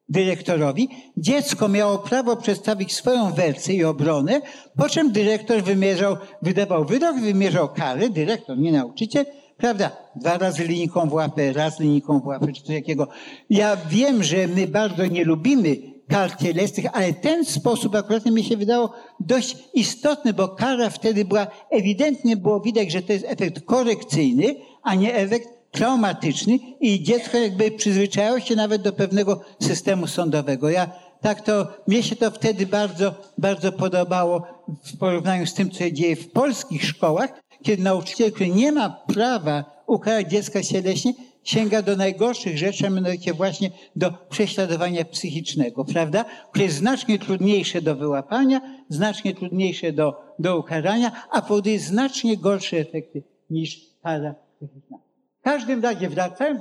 [0.10, 0.90] dyrektorowi.
[1.18, 4.42] Dziecko miało prawo przedstawić swoją wersję i obronę,
[4.78, 9.26] po czym dyrektor wymierzał, wydawał wyrok, wymierzał kary, dyrektor, nie nauczyciel,
[9.58, 9.92] prawda?
[10.16, 13.08] Dwa razy linijką w łapę, raz linijką w łapę, czy coś takiego.
[13.50, 18.58] Ja wiem, że my bardzo nie lubimy kar cielesnych, ale ten sposób akurat mi się
[18.58, 24.56] wydało dość istotny, bo kara wtedy była, ewidentnie było widać, że to jest efekt korekcyjny,
[24.84, 30.70] a nie efekt traumatyczny i dziecko jakby przyzwyczajało się nawet do pewnego systemu sądowego.
[30.70, 30.90] Ja
[31.22, 34.44] tak to, mnie się to wtedy bardzo, bardzo podobało
[34.84, 38.90] w porównaniu z tym, co się dzieje w polskich szkołach, kiedy nauczyciel, który nie ma
[38.90, 46.26] prawa ukarać dziecka cieleśnie, sięga do najgorszych rzeczy, a mianowicie właśnie do prześladowania psychicznego, prawda?
[46.50, 52.78] Które jest znacznie trudniejsze do wyłapania, znacznie trudniejsze do, do ukarania, a powoduje znacznie gorsze
[52.78, 54.98] efekty niż kara psychiczna.
[55.42, 56.60] W każdym razie wracam.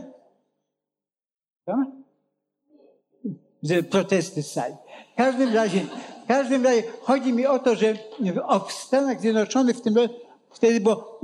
[3.90, 4.74] Protesty z sali.
[5.14, 5.80] W każdym razie,
[6.24, 7.94] w każdym razie chodzi mi o to, że
[8.68, 9.94] w Stanach Zjednoczonych w tym
[10.50, 11.20] wtedy było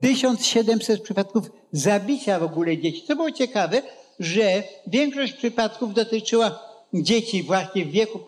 [0.00, 3.04] 1700 przypadków zabicia w ogóle dzieci.
[3.06, 3.82] Co było ciekawe,
[4.20, 6.58] że większość przypadków dotyczyła
[6.94, 8.18] dzieci właśnie w wieku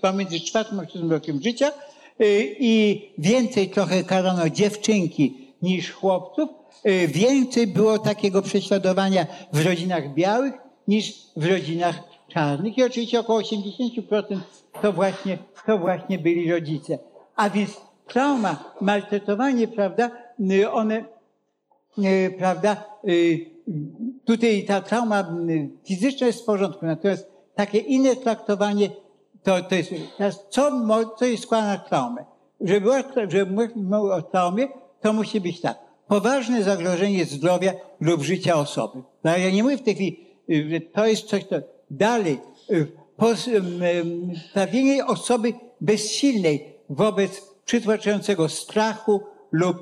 [0.00, 1.72] pomiędzy czwartym a szóstym rokiem życia
[2.20, 6.59] y, i więcej trochę karano dziewczynki niż chłopców.
[6.86, 10.54] Y, więcej było takiego prześladowania w rodzinach białych
[10.88, 14.38] niż w rodzinach czarnych i oczywiście około 80%
[14.82, 16.98] to właśnie, to właśnie byli rodzice.
[17.36, 20.10] A więc trauma, maltretowanie, prawda,
[20.52, 21.04] y, one
[22.38, 23.50] prawda, y,
[24.24, 25.36] tutaj ta trauma
[25.84, 28.90] fizyczna jest w porządku, natomiast takie inne traktowanie
[29.42, 30.70] to, to jest, teraz co,
[31.18, 32.24] co jest składa na traumę?
[32.60, 32.90] Żeby,
[33.28, 34.68] żeby mówić o traumie,
[35.00, 35.89] to musi być tak.
[36.10, 39.02] Poważne zagrożenie zdrowia lub życia osoby.
[39.24, 41.56] No, ja nie mówię w tej chwili, y, że to jest coś, to
[41.90, 42.38] dalej,
[42.70, 49.20] y, postawienie osoby bezsilnej wobec przytłaczającego strachu,
[49.52, 49.76] lub,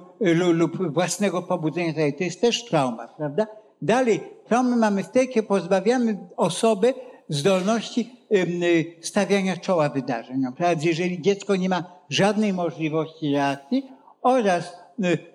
[0.55, 1.93] lub własnego pobudzenia.
[1.93, 3.47] To jest też trauma, prawda?
[3.83, 6.93] Dalej, traumy mamy w tej, kiedy pozbawiamy osobę
[7.29, 10.53] zdolności y, stawiania czoła wydarzeniom.
[10.53, 10.83] Prawda?
[10.87, 13.91] Jeżeli dziecko nie ma żadnej możliwości reakcji
[14.23, 14.88] oraz y,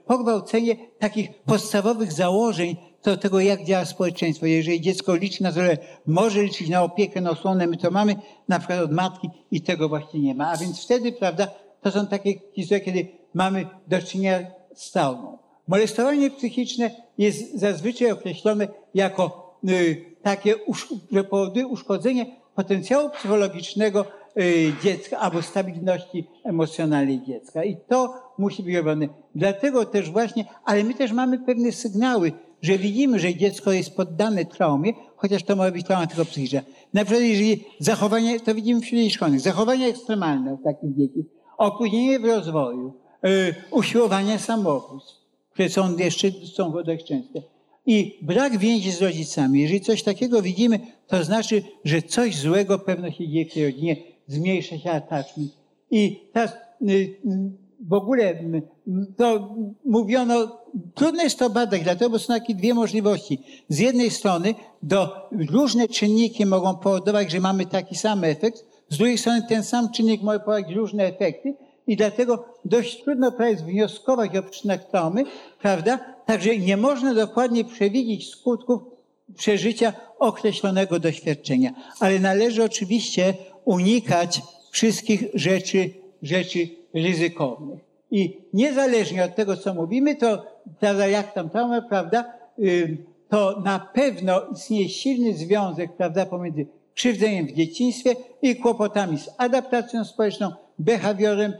[0.06, 4.46] pogwałcenie takich podstawowych założeń do tego, jak działa społeczeństwo.
[4.46, 8.16] Jeżeli dziecko liczy na to, że może liczyć na opiekę, na osłonę, my to mamy
[8.48, 10.52] na przykład od matki i tego właśnie nie ma.
[10.52, 11.48] A więc wtedy, prawda,
[11.82, 14.40] to są takie historie, kiedy mamy do czynienia
[14.76, 15.38] z traumą.
[15.68, 20.56] Molestowanie psychiczne jest zazwyczaj określone jako y, takie,
[21.12, 24.06] że powoduje uszkodzenie potencjału psychologicznego
[24.38, 27.64] y, dziecka albo stabilności emocjonalnej dziecka.
[27.64, 29.08] I to musi być robione.
[29.36, 34.46] Dlatego też właśnie, ale my też mamy pewne sygnały, że widzimy, że dziecko jest poddane
[34.46, 36.62] traumie, chociaż to może być trauma tylko psychiczna.
[36.94, 41.26] Na przykład jeżeli zachowanie, to widzimy wśród dzieci szkolnych, zachowania ekstremalne u takich dzieci,
[41.58, 42.94] opóźnienie w rozwoju,
[43.24, 45.14] yy, usiłowania samobójstw,
[45.52, 47.42] które są jeszcze są dość częste.
[47.86, 49.62] I brak więzi z rodzicami.
[49.62, 53.98] Jeżeli coś takiego widzimy, to znaczy, że coś złego pewno się dzieje w tej rodzinie,
[54.28, 55.52] zmniejsza się attachment.
[55.92, 56.54] I teraz
[56.90, 57.18] y,
[57.88, 58.44] w ogóle
[59.18, 60.62] to mówiono,
[60.94, 63.40] trudno jest to badać, dlatego bo są takie dwie możliwości.
[63.70, 69.18] Z jednej strony do, różne czynniki mogą powodować, że mamy taki sam efekt, z drugiej
[69.18, 71.56] strony ten sam czynnik może powodować różne efekty
[71.88, 75.24] i dlatego dość trudno jest wnioskować o przyczynach traumy,
[75.62, 76.00] prawda?
[76.26, 78.82] Także nie można dokładnie przewidzieć skutków
[79.36, 81.74] przeżycia określonego doświadczenia.
[82.00, 83.34] Ale należy oczywiście
[83.66, 84.42] unikać
[84.72, 85.90] wszystkich rzeczy,
[86.22, 87.80] rzeczy ryzykownych.
[88.12, 90.46] I niezależnie od tego, co mówimy, to
[90.80, 92.34] prawda, jak tam trauma, prawda,
[93.30, 100.06] to na pewno istnieje silny związek, prawda, pomiędzy krzywdzeniem w dzieciństwie i kłopotami z adaptacją
[100.06, 101.54] społeczną, behawiorem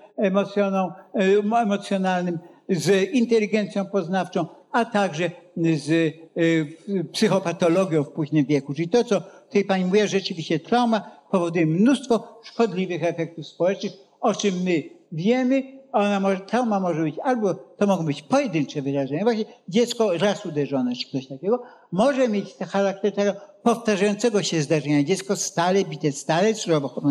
[1.52, 5.32] emocjonalnym, z inteligencją poznawczą, a także
[5.78, 8.74] z y, psychopatologią w późnym wieku.
[8.74, 14.64] Czyli to, co tutaj pani mówiła, rzeczywiście trauma powoduje mnóstwo szkodliwych efektów społecznych, o czym
[14.64, 15.64] my wiemy.
[15.92, 20.96] Ona może, trauma może być albo, to mogą być pojedyncze wydarzenia, właśnie dziecko raz uderzone,
[20.96, 25.04] czy coś takiego, może mieć charakter tego powtarzającego się zdarzenia.
[25.04, 27.02] Dziecko stale bite, stale surowo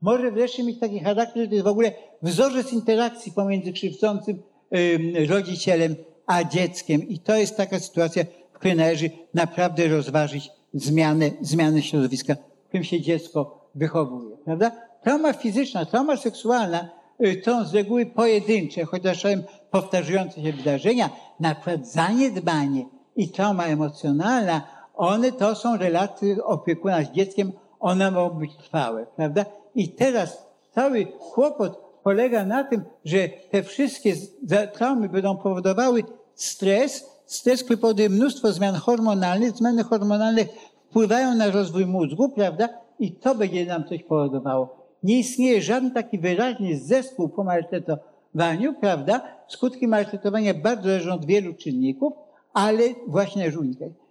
[0.00, 1.92] może wreszcie mieć taki charakter, że to jest w ogóle
[2.22, 4.42] wzorzec interakcji pomiędzy krzywdzącym
[5.28, 7.08] rodzicielem a dzieckiem.
[7.08, 12.84] I to jest taka sytuacja, w której należy naprawdę rozważyć zmianę, zmianę środowiska, w którym
[12.84, 14.36] się dziecko wychowuje.
[14.44, 14.70] Prawda?
[15.02, 16.88] Trauma fizyczna, trauma seksualna
[17.44, 19.22] to z reguły pojedyncze, chociaż
[19.70, 22.84] powtarzające się wydarzenia, na przykład zaniedbanie
[23.16, 24.62] i trauma emocjonalna,
[24.94, 29.44] one to są relacje opiekuna z dzieckiem, one mogą być trwałe, prawda?
[29.74, 34.14] I teraz cały kłopot polega na tym, że te wszystkie
[34.72, 40.44] traumy będą powodowały stres, stres, który powoduje mnóstwo zmian hormonalnych, zmiany hormonalne
[40.90, 42.68] wpływają na rozwój mózgu, prawda?
[42.98, 44.83] I to będzie nam coś powodowało.
[45.04, 49.22] Nie istnieje żaden taki wyraźny zespół po maltretowaniu, prawda?
[49.48, 52.12] Skutki maltretowania bardzo zależą od wielu czynników,
[52.52, 53.58] ale właśnie należy.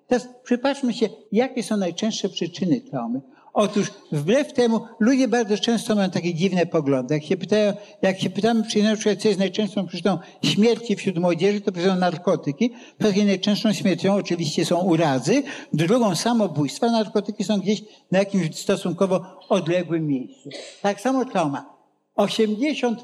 [0.08, 3.22] Teraz przypatrzmy się, jakie są najczęstsze przyczyny traumy.
[3.54, 7.14] Otóż wbrew temu ludzie bardzo często mają takie dziwne poglądy.
[7.14, 11.18] Jak się, pytają, jak się pytamy przy na przykład, co jest najczęstszą przyczyną śmierci wśród
[11.18, 12.74] młodzieży, to powiedzą narkotyki.
[12.98, 16.92] Takiej najczęstszą śmiercią oczywiście są urazy, drugą samobójstwa.
[16.92, 20.50] Narkotyki są gdzieś na jakimś stosunkowo odległym miejscu.
[20.82, 21.74] Tak samo trauma.
[22.18, 22.96] 80%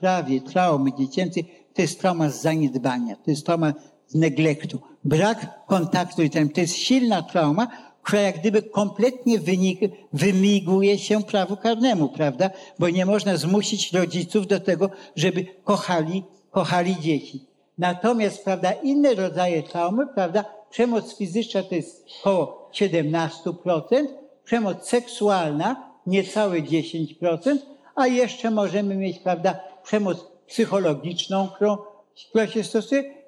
[0.00, 1.44] prawie traumy dziecięcej
[1.74, 3.72] to jest trauma z zaniedbania, to jest trauma
[4.06, 4.78] z neglektu.
[5.04, 7.68] Brak kontaktu i to jest silna trauma,
[8.04, 9.80] która jak gdyby kompletnie wynik,
[10.12, 12.50] wymiguje się prawu karnemu, prawda?
[12.78, 17.44] Bo nie można zmusić rodziców do tego, żeby kochali, kochali dzieci.
[17.78, 24.06] Natomiast, prawda, inne rodzaje traumy, prawda, przemoc fizyczna to jest około 17%,
[24.44, 27.58] przemoc seksualna niecałe 10%,
[27.94, 31.76] a jeszcze możemy mieć, prawda, przemoc psychologiczną, którą,
[32.30, 32.46] która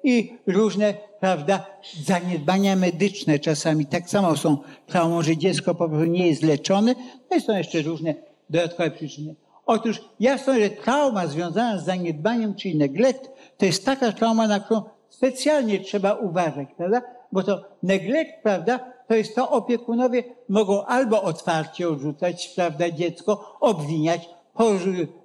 [0.03, 1.65] i różne prawda,
[2.03, 6.95] zaniedbania medyczne czasami tak samo są traumą, że dziecko po prostu nie jest leczone.
[7.31, 8.15] No i są jeszcze różne
[8.49, 9.35] dodatkowe przyczyny.
[9.65, 14.81] Otóż jasno, że trauma związana z zaniedbaniem, czyli neglect, to jest taka trauma, na którą
[15.09, 17.01] specjalnie trzeba uważać, prawda?
[17.31, 24.29] Bo to neglect, prawda, to jest to opiekunowie mogą albo otwarcie odrzucać, prawda, dziecko, obwiniać,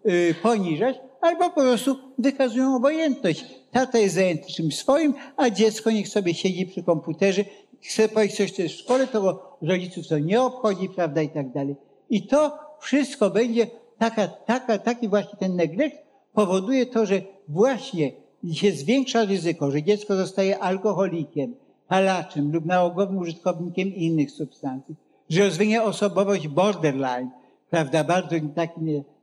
[0.06, 3.44] y, poniżać, albo po prostu wykazują obojętność.
[3.70, 7.44] Tata jest zajęty czymś swoim, a dziecko niech sobie siedzi przy komputerze,
[7.80, 11.52] chce powiedzieć coś, co jest w szkole, to rodziców to nie obchodzi, prawda, i tak
[11.52, 11.76] dalej.
[12.10, 13.66] I to wszystko będzie
[13.98, 15.96] taka, taka, taki właśnie ten neglect
[16.32, 18.12] powoduje to, że właśnie
[18.52, 21.54] się zwiększa ryzyko, że dziecko zostaje alkoholikiem,
[21.88, 24.94] palaczem lub nałogowym użytkownikiem innych substancji,
[25.28, 27.30] że rozwinie osobowość borderline,
[27.70, 28.80] prawda, bardzo taki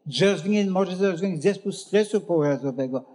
[0.09, 3.05] że rozwinie, może rozwinąć zespół stresu pourazowego,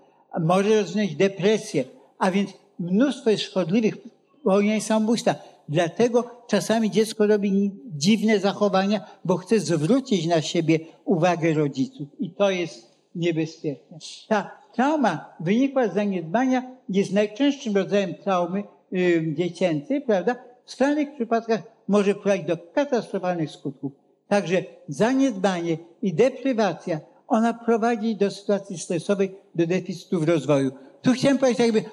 [0.41, 1.85] może rozwinąć depresję,
[2.19, 3.97] a więc mnóstwo jest szkodliwych
[4.43, 5.35] popełnianie samobójstwa.
[5.69, 12.09] Dlatego czasami dziecko robi dziwne zachowania, bo chce zwrócić na siebie uwagę rodziców.
[12.19, 13.99] I to jest niebezpieczne.
[14.29, 20.37] Ta trauma wynikła z zaniedbania, jest najczęstszym rodzajem traumy yy, dziecięcej, prawda?
[20.65, 23.93] W skrajnych przypadkach może prowadzić do katastrofalnych skutków.
[24.29, 30.71] Także zaniedbanie i deprywacja, ona prowadzi do sytuacji stresowej, do deficytów rozwoju.
[31.03, 31.85] Tu chciałem powiedzieć jakby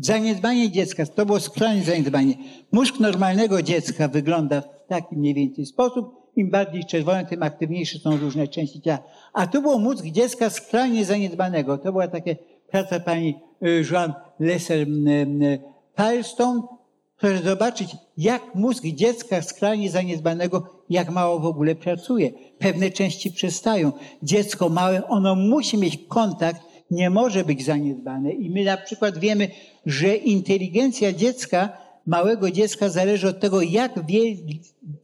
[0.00, 2.34] zaniedbanie dziecka, to było skrajne zaniedbanie.
[2.72, 6.18] Mózg normalnego dziecka wygląda w taki mniej więcej sposób.
[6.36, 8.98] Im bardziej czerwone, tym aktywniejsze są różne części ciała.
[9.32, 11.78] A tu był mózg dziecka skrajnie zaniedbanego.
[11.78, 12.30] To była taka
[12.70, 16.77] praca pani y, Joan Lesser-Firestone.
[17.20, 22.32] Proszę zobaczyć, jak mózg dziecka skrajnie zaniedbanego, jak mało w ogóle pracuje.
[22.58, 23.92] Pewne części przestają.
[24.22, 28.32] Dziecko małe, ono musi mieć kontakt nie może być zaniedbane.
[28.32, 29.48] I my na przykład wiemy,
[29.86, 31.68] że inteligencja dziecka,
[32.06, 34.20] małego dziecka zależy od tego, jak wie,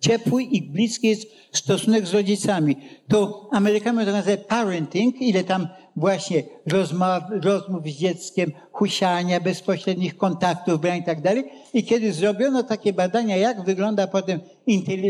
[0.00, 2.76] ciepły i bliski jest stosunek z rodzicami.
[3.08, 7.08] To Amerykanie to nazywa parenting, ile tam właśnie rozmów,
[7.42, 11.44] rozmów z dzieckiem, husiania, bezpośrednich kontaktów, brania i tak dalej.
[11.74, 14.40] I kiedy zrobiono takie badania, jak wygląda potem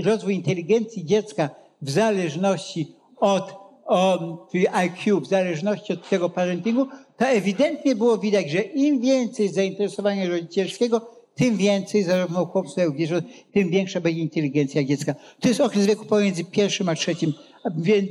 [0.04, 1.50] rozwój inteligencji dziecka
[1.82, 8.50] w zależności od o, czyli IQ w zależności od tego parentingu, to ewidentnie było widać,
[8.50, 13.08] że im więcej zainteresowania rodzicielskiego, tym więcej, zarówno chłopców, jak i
[13.52, 15.14] tym większa będzie inteligencja dziecka.
[15.40, 17.32] To jest okres wieku pomiędzy pierwszym a trzecim,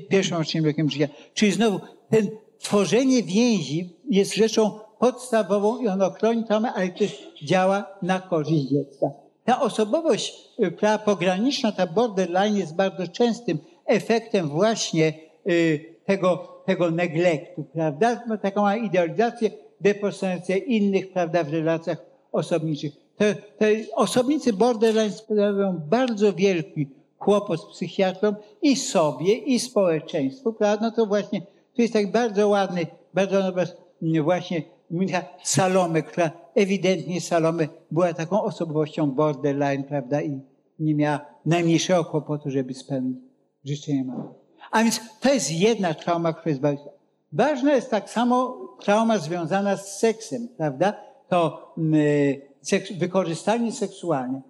[0.09, 1.07] pierwszym a trzecim rokiem życia.
[1.33, 2.29] Czyli znowu, ten
[2.63, 9.08] tworzenie więzi jest rzeczą podstawową i ono chroni traumę, ale też działa na korzyść dziecka.
[9.45, 10.34] Ta osobowość
[10.80, 15.13] ta y, pograniczna, ta borderline jest bardzo częstym efektem właśnie
[15.47, 18.23] Y, tego, tego neglektu, prawda?
[18.28, 21.97] No, taką ma idealizację, depersonalizację innych, prawda, w relacjach
[22.32, 22.93] osobniczych.
[23.17, 26.88] Te, te osobnicy borderline sprawiają bardzo wielki
[27.19, 30.86] kłopot z psychiatrą i sobie, i społeczeństwu, prawda?
[30.86, 31.41] No to właśnie,
[31.75, 38.13] tu jest tak bardzo ładny, bardzo obraz mm, właśnie Minka Salome, która ewidentnie Salome była
[38.13, 40.21] taką osobowością borderline, prawda?
[40.21, 40.41] I
[40.79, 43.17] nie miała najmniejszego kłopotu, żeby spełnić
[43.65, 44.23] życzenie mamy.
[44.71, 46.93] A więc to jest jedna trauma, która jest bardzo
[47.31, 47.73] ważna.
[47.73, 50.93] jest tak samo trauma związana z seksem, prawda?
[51.27, 54.41] To mm, y, seks, wykorzystanie seksualne.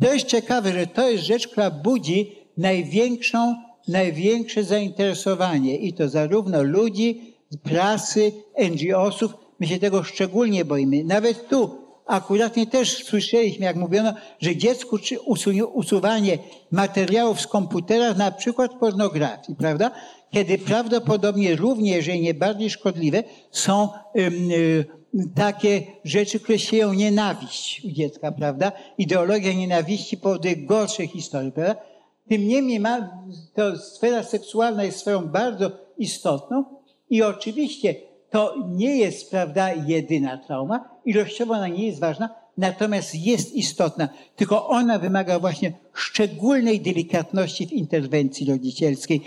[0.00, 3.54] To jest ciekawe, że to jest rzecz, która budzi największą,
[3.88, 8.32] największe zainteresowanie i to zarówno ludzi, prasy,
[8.70, 9.34] NGO-sów.
[9.60, 11.04] My się tego szczególnie boimy.
[11.04, 15.20] Nawet tu akuratnie też słyszeliśmy, jak mówiono, że dziecku czy
[15.74, 16.38] usuwanie
[16.70, 19.90] materiałów z komputera, na przykład pornografii, prawda?
[20.30, 24.84] Kiedy prawdopodobnie również, jeżeli nie bardziej szkodliwe, są y,
[25.34, 28.72] takie rzeczy, które sieją nienawiść u dziecka, prawda?
[28.98, 31.76] Ideologia nienawiści powoduje gorsze historie, prawda?
[32.28, 33.10] Tym niemniej ma,
[33.54, 36.64] to sfera seksualna jest sferą bardzo istotną
[37.10, 37.94] i oczywiście
[38.30, 40.88] to nie jest, prawda, jedyna trauma.
[41.04, 44.08] Ilościowo ona nie jest ważna, natomiast jest istotna.
[44.36, 49.20] Tylko ona wymaga właśnie szczególnej delikatności w interwencji rodzicielskiej,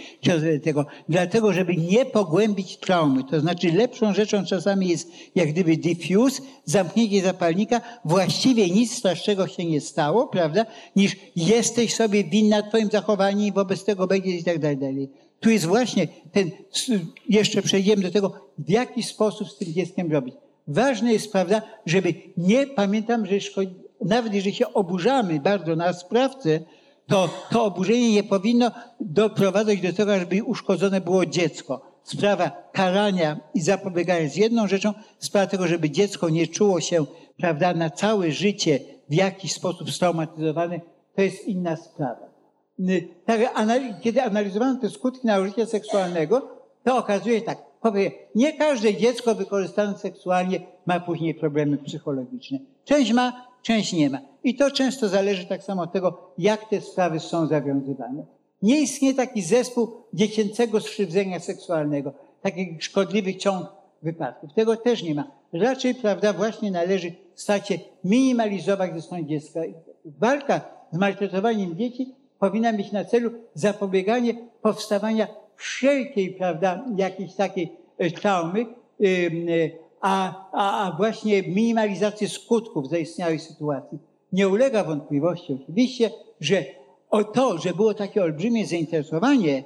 [0.63, 3.23] tego, dlatego, żeby nie pogłębić traumy.
[3.23, 9.65] To znaczy lepszą rzeczą czasami jest jak gdyby diffuse, zamknięcie zapalnika, właściwie nic strasznego się
[9.65, 10.65] nie stało, prawda,
[10.95, 15.09] niż jesteś sobie winna twoim zachowaniem i wobec tego będziesz i tak dalej.
[15.39, 16.51] Tu jest właśnie ten,
[17.29, 20.35] jeszcze przejdziemy do tego, w jaki sposób z tym dzieckiem robić.
[20.69, 26.59] Ważne jest, prawda, żeby nie, pamiętam, że szkodzi, nawet jeżeli się oburzamy bardzo na sprawcę,
[27.07, 31.81] to to oburzenie nie powinno doprowadzać do tego, żeby uszkodzone było dziecko.
[32.03, 37.05] Sprawa karania i zapobiegania jest jedną rzeczą, sprawa tego, żeby dziecko nie czuło się,
[37.37, 38.79] prawda, na całe życie
[39.09, 40.79] w jakiś sposób straumatyzowane,
[41.15, 42.29] to jest inna sprawa.
[43.25, 43.41] Tak,
[44.01, 49.97] kiedy analizowano te skutki nadużycia seksualnego, to okazuje się tak, powiem, nie każde dziecko wykorzystane
[49.97, 52.59] seksualnie ma później problemy psychologiczne.
[52.85, 54.19] Część ma, część nie ma.
[54.43, 58.25] I to często zależy tak samo od tego, jak te sprawy są zawiązywane.
[58.61, 63.67] Nie istnieje taki zespół dziecięcego skrzywdzenia seksualnego, takich szkodliwych ciąg
[64.01, 64.53] wypadków.
[64.53, 65.31] Tego też nie ma.
[65.53, 69.59] Raczej, prawda, właśnie należy stać się minimalizować ze strony dziecka.
[70.05, 75.27] Walka z maltretowaniem dzieci powinna mieć na celu zapobieganie powstawania
[75.59, 78.65] wszelkiej, prawda, jakiejś takiej e, traumy, e,
[80.01, 83.99] a, a, a właśnie minimalizację skutków zaistniałej sytuacji.
[84.33, 86.65] Nie ulega wątpliwości oczywiście, że
[87.09, 89.63] o to, że było takie olbrzymie zainteresowanie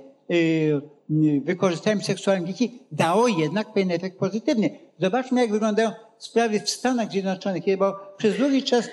[1.44, 4.80] wykorzystaniem seksualnym dzieci dało jednak pewien efekt pozytywny.
[5.00, 8.90] Zobaczmy, jak wyglądają sprawy w Stanach Zjednoczonych, bo przez długi czas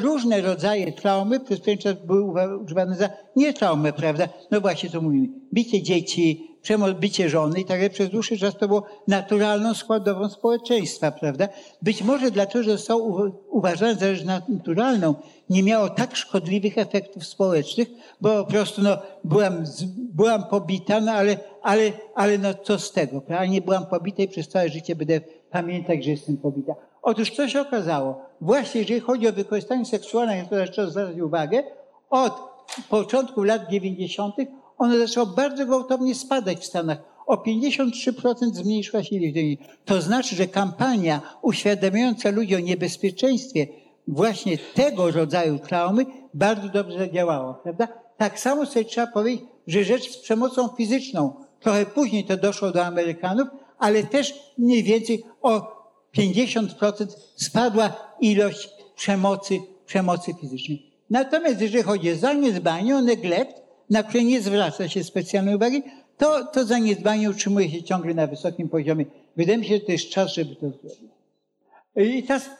[0.00, 4.28] różne rodzaje traumy przez pewien czas były używane za nie traumę, prawda?
[4.50, 5.28] No właśnie to mówimy.
[5.52, 6.96] Bicie dzieci, przemoc,
[7.26, 7.90] żony i tak dalej.
[7.90, 11.48] Przez dłuższy czas to było naturalną składową społeczeństwa, prawda?
[11.82, 15.14] Być może dlatego, że zostało uważane za rzecz naturalną,
[15.50, 17.88] nie miało tak szkodliwych efektów społecznych,
[18.20, 19.64] bo po prostu no, byłam,
[19.96, 23.46] byłam pobita, no ale, ale, ale no co z tego, prawda?
[23.46, 26.74] Nie byłam pobita i przez całe życie będę pamiętać, że jestem pobita.
[27.02, 28.22] Otóż co się okazało?
[28.40, 31.62] Właśnie jeżeli chodzi o wykorzystanie seksualne, na to trzeba zwracać uwagę,
[32.10, 32.34] od
[32.88, 34.34] początku lat 90.
[34.78, 36.98] ono zaczęło bardzo gwałtownie spadać w Stanach.
[37.26, 43.66] O 53% zmniejszyła się ilość To znaczy, że kampania uświadamiająca ludzi o niebezpieczeństwie
[44.08, 47.88] właśnie tego rodzaju traumy bardzo dobrze zadziałała, prawda?
[48.16, 52.84] Tak samo sobie trzeba powiedzieć, że rzecz z przemocą fizyczną, trochę później to doszło do
[52.84, 53.48] Amerykanów,
[53.78, 55.74] ale też mniej więcej o
[56.16, 57.06] 50%
[57.36, 60.90] spadła ilość przemocy, przemocy fizycznej.
[61.10, 65.82] Natomiast jeżeli chodzi o zaniedbanie, o neglect, na które nie zwraca się specjalnej uwagi,
[66.16, 69.06] to, to zaniedbanie utrzymuje się ciągle na wysokim poziomie.
[69.36, 71.14] Wydaje mi się, że to jest czas, żeby to zrobić.
[71.96, 72.50] I teraz,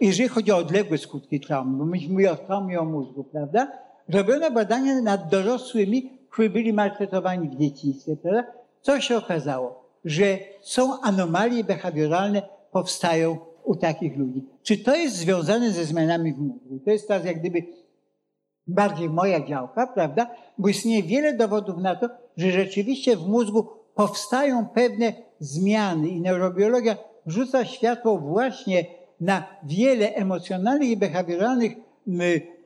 [0.00, 3.72] jeżeli chodzi o odległe skutki traumy, bo myśmy o traumie o mózgu, prawda?
[4.08, 8.52] Robiono badania nad dorosłymi, którzy byli maltretowani w dzieciństwie, prawda?
[8.80, 9.88] Co się okazało?
[10.04, 14.44] Że są anomalie behawioralne powstają u takich ludzi.
[14.62, 16.78] Czy to jest związane ze zmianami w mózgu?
[16.84, 17.62] To jest teraz jak gdyby
[18.68, 20.30] bardziej moja działka, prawda?
[20.58, 26.96] Bo istnieje wiele dowodów na to, że rzeczywiście w mózgu powstają pewne zmiany i neurobiologia
[27.26, 28.84] rzuca światło właśnie
[29.20, 31.72] na wiele emocjonalnych i behawioralnych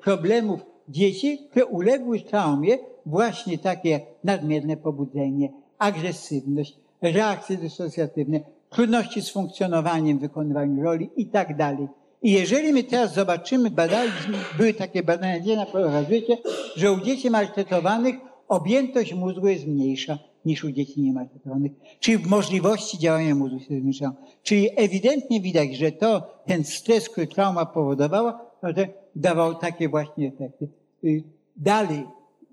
[0.04, 8.40] problemów dzieci, które uległy traumie, właśnie takie nadmierne pobudzenie, agresywność, reakcje dysocjatywne,
[8.70, 11.88] trudności z funkcjonowaniem, wykonywaniu roli i tak dalej.
[12.22, 16.38] I jeżeli my teraz zobaczymy, badaliśmy, były takie badania, gdzie na pokazujecie,
[16.76, 18.14] że u dzieci maltretowanych
[18.48, 21.72] objętość mózgu jest mniejsza niż u dzieci niemaltretowanych.
[22.00, 24.12] Czyli możliwości działania mózgu się zmniejszają.
[24.42, 28.68] Czyli ewidentnie widać, że to, ten stres, który trauma powodowała, to
[29.16, 30.68] dawał takie właśnie efekty.
[31.04, 31.22] Y,
[31.56, 32.04] dalej,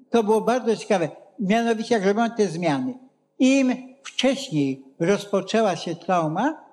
[0.09, 1.09] to było bardzo ciekawe.
[1.39, 2.93] Mianowicie, jak robiono te zmiany,
[3.39, 6.63] im wcześniej rozpoczęła się trauma,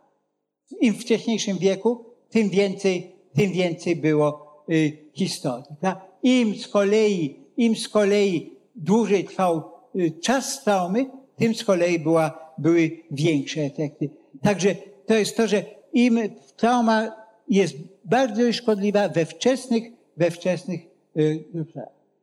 [0.80, 2.04] im wcześniejszym wieku,
[2.36, 5.76] tym więcej, tym więcej było y, historii.
[5.80, 6.00] Tak?
[6.22, 9.62] Im z kolei, im z kolei dłużej trwał
[9.96, 11.06] y, czas traumy,
[11.36, 14.10] tym z kolei była, były większe efekty.
[14.42, 14.74] Także
[15.06, 16.18] to jest to, że im
[16.56, 17.12] trauma
[17.48, 17.74] jest
[18.04, 19.84] bardzo szkodliwa we wczesnych,
[20.16, 20.80] we wczesnych
[21.16, 21.44] y,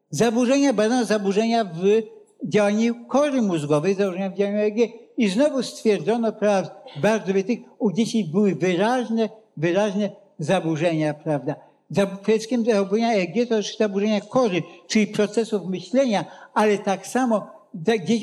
[0.09, 2.01] zaburzenia, badano zaburzenia w
[2.43, 4.77] działaniu kory mózgowej, zaburzenia w działaniu EG
[5.17, 11.55] i znowu stwierdzono, prawda, bardzo tych u dzieci były wyraźne, wyraźne zaburzenia, prawda.
[12.23, 17.47] Przede zaburzenia EEG to też zaburzenia kory, czyli procesów myślenia, ale tak samo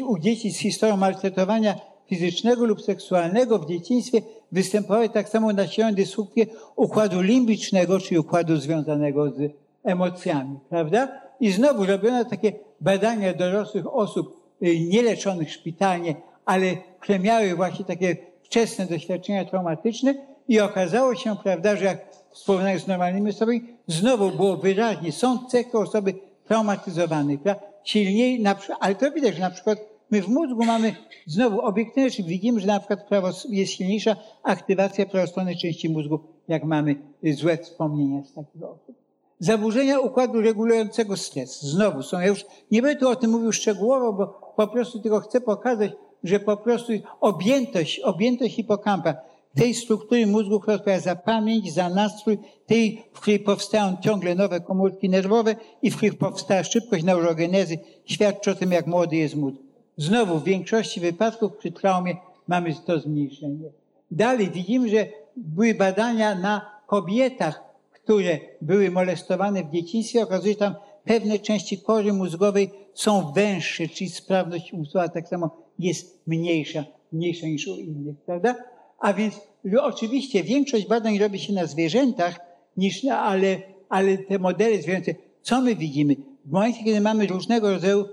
[0.06, 1.74] u dzieci z historią maltretowania
[2.06, 4.22] fizycznego lub seksualnego w dzieciństwie
[4.52, 9.52] występowały tak samo nasilone dysfunkcje układu limbicznego, czyli układu związanego z
[9.84, 11.08] emocjami, prawda?
[11.40, 16.14] I znowu robiono takie badania dorosłych osób y, nieleczonych szpitalnie,
[16.44, 20.14] ale które miały właśnie takie wczesne doświadczenia traumatyczne
[20.50, 21.98] i okazało się, prawda, że jak
[22.34, 27.62] w porównaniu z normalnymi osobami, znowu było wyraźnie, są cechy osoby traumatyzowanej, prawda?
[27.84, 29.78] silniej, na ale to widać, że na przykład
[30.10, 30.96] my w mózgu mamy
[31.26, 36.96] znowu obiektywnie, widzimy, że na przykład prawo, jest silniejsza aktywacja prawostronnej części mózgu, jak mamy
[37.22, 38.96] złe wspomnienia z takiego osób.
[39.38, 41.62] Zaburzenia układu regulującego stres.
[41.62, 44.26] Znowu są, ja już nie będę tu o tym mówił szczegółowo, bo
[44.56, 45.92] po prostu tylko chcę pokazać,
[46.24, 52.38] że po prostu objętość, objętość hipokampa, tej struktury mózgu, która odpowiada za pamięć, za nastrój,
[52.66, 58.50] tej, w której powstają ciągle nowe komórki nerwowe i w których powstała szybkość neurogenezy, świadczy
[58.50, 59.56] o tym, jak młody jest mózg.
[59.96, 62.16] Znowu w większości wypadków przy traumie
[62.48, 63.70] mamy to zmniejszenie.
[64.10, 70.22] Dalej widzimy, że były badania na kobietach, które były molestowane w dzieciństwie.
[70.22, 70.74] Okazuje się, tam
[71.04, 77.66] pewne części kory mózgowej są węższe, czyli sprawność umysłowa tak samo jest mniejsza, mniejsza niż
[77.68, 78.54] u innych, prawda?
[79.00, 79.40] A więc
[79.80, 82.40] oczywiście większość badań robi się na zwierzętach,
[82.76, 83.56] niż ale,
[83.88, 86.16] ale te modele zwierzęce, co my widzimy?
[86.44, 88.04] W momencie, kiedy mamy różnego rodzaju,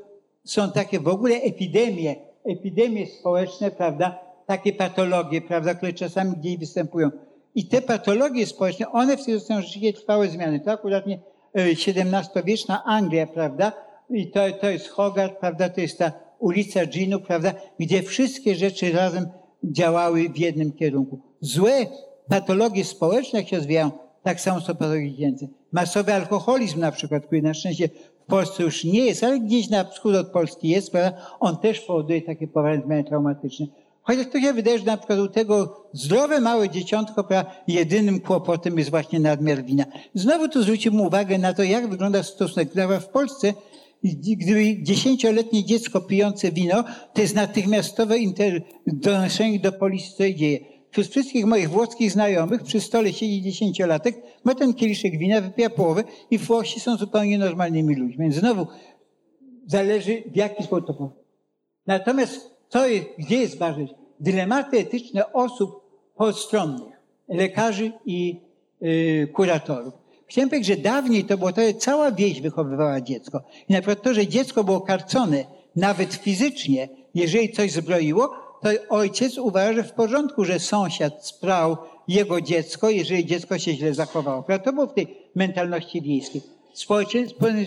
[0.44, 2.16] są takie w ogóle epidemie,
[2.46, 4.20] epidemie społeczne, prawda?
[4.46, 7.12] Takie patologie, prawda, które czasami gdzieś występują.
[7.56, 10.60] I te patologie społeczne, one wtedy są rzeczywiście trwałe zmiany.
[10.60, 11.20] To akurat nie
[11.54, 13.72] XVII-wieczna Anglia, prawda?
[14.10, 15.70] I to, to jest Hogarth, prawda?
[15.70, 19.28] To jest ta ulica Ginu, prawda, gdzie wszystkie rzeczy razem
[19.64, 21.20] działały w jednym kierunku.
[21.41, 21.86] Złe
[22.30, 23.91] patologie społeczne, jak się rozwijają,
[24.24, 25.47] tak samo są patologie dziecięce.
[25.72, 27.89] Masowy alkoholizm na przykład, który na szczęście
[28.24, 31.22] w Polsce już nie jest, ale gdzieś na wschód od Polski jest, prawda?
[31.39, 33.68] on też powoduje takie poważne zmiany traumatyczne.
[34.08, 38.78] Chociaż to się wydaje, że na przykład u tego zdrowe małe dzieciątko, prawda, jedynym kłopotem
[38.78, 39.86] jest właśnie nadmiar wina.
[40.14, 42.70] Znowu tu zwrócimy uwagę na to, jak wygląda stosunek.
[43.01, 43.53] W Polsce
[44.04, 46.84] gdyby dziesięcioletnie dziecko pijące wino,
[47.14, 48.16] to jest natychmiastowe
[48.88, 50.60] donoszenie do policji, co się dzieje.
[50.91, 56.04] Wśród wszystkich moich włoskich znajomych przy stole siedzi dziesięciolatek, ma ten kieliszek wina, wypija połowę
[56.32, 58.18] i Włosi są zupełnie normalnymi ludźmi.
[58.20, 58.68] Więc znowu
[59.68, 61.12] zależy w jaki sposób to
[61.88, 63.88] Natomiast co jest, gdzie jest ważne?
[64.20, 65.82] Dylematy etyczne osób
[66.16, 66.93] postronnych,
[67.28, 68.41] lekarzy i
[68.82, 69.93] yy, kuratorów.
[70.28, 73.41] Chciałem powiedzieć, że dawniej to było to, że cała wieś wychowywała dziecko.
[73.69, 79.38] I na przykład to, że dziecko było karcone, nawet fizycznie, jeżeli coś zbroiło, to ojciec
[79.38, 84.43] uważa, że w porządku, że sąsiad sprał jego dziecko, jeżeli dziecko się źle zachowało.
[84.63, 86.41] To było w tej mentalności wiejskiej.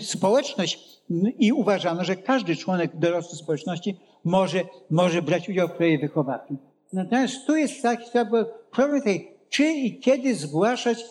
[0.01, 1.01] Społeczność
[1.39, 6.57] i uważano, że każdy członek dorosłej społeczności może, może brać udział w projekcie wychowawczym.
[6.93, 8.03] Natomiast tu jest taki
[8.71, 11.05] problem tej, czy i kiedy zgłaszać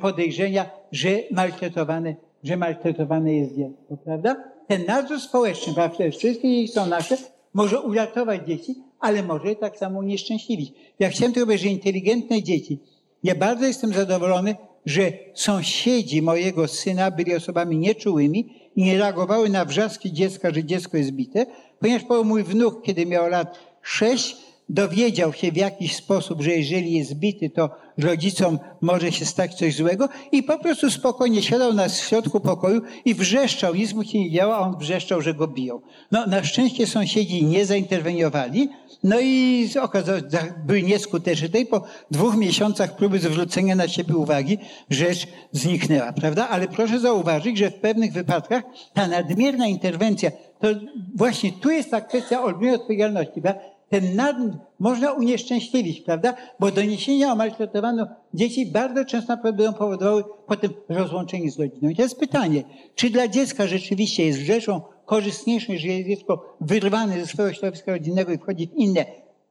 [0.00, 4.36] podejrzenia, że maltretowane, że maltretowane jest dziecko, prawda?
[4.68, 7.16] Ten nadzór społeczny, prawda, wszystkie dzieci są nasze,
[7.54, 10.72] może uratować dzieci, ale może tak samo unieszczęśliwić.
[10.98, 12.78] Ja chciałem tylko powiedzieć, że inteligentne dzieci.
[13.22, 14.56] Ja bardzo jestem zadowolony,
[14.86, 20.96] że sąsiedzi mojego syna byli osobami nieczułymi i nie reagowały na wrzaski dziecka, że dziecko
[20.96, 21.46] jest bite,
[21.80, 24.36] ponieważ mój wnuk, kiedy miał lat sześć,
[24.68, 29.76] dowiedział się w jakiś sposób, że jeżeli jest bity, to rodzicom może się stać coś
[29.76, 34.30] złego i po prostu spokojnie siadał na środku pokoju i wrzeszczał, nic mu się nie
[34.30, 35.80] działo, a on wrzeszczał, że go biją.
[36.12, 38.68] No, na szczęście sąsiedzi nie zainterweniowali,
[39.04, 40.18] no i okazało
[40.66, 41.60] byli nieskuteczni.
[41.60, 44.58] I po dwóch miesiącach próby zwrócenia na siebie uwagi
[44.90, 46.48] rzecz zniknęła, prawda?
[46.48, 48.62] Ale proszę zauważyć, że w pewnych wypadkach
[48.94, 50.68] ta nadmierna interwencja, to
[51.14, 53.77] właśnie tu jest ta kwestia olbrzymiej odpowiedzialności, prawda?
[53.88, 54.36] Ten nad,
[54.78, 56.34] można unieszczęśliwić, prawda?
[56.60, 61.88] Bo doniesienia o maltretowaniu dzieci bardzo często będą powodowały potem rozłączenie z rodziną.
[61.90, 62.64] I to jest pytanie,
[62.94, 68.32] czy dla dziecka rzeczywiście jest rzeczą korzystniejszą, że jest dziecko wyrwane ze swojego środowiska rodzinnego
[68.32, 69.04] i wchodzi w inne,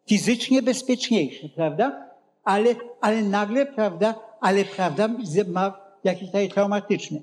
[0.07, 2.07] fizycznie bezpieczniejsze, prawda?
[2.43, 5.09] Ale, ale nagle, prawda, ale prawda
[5.47, 7.19] ma jakieś takie traumatyczne.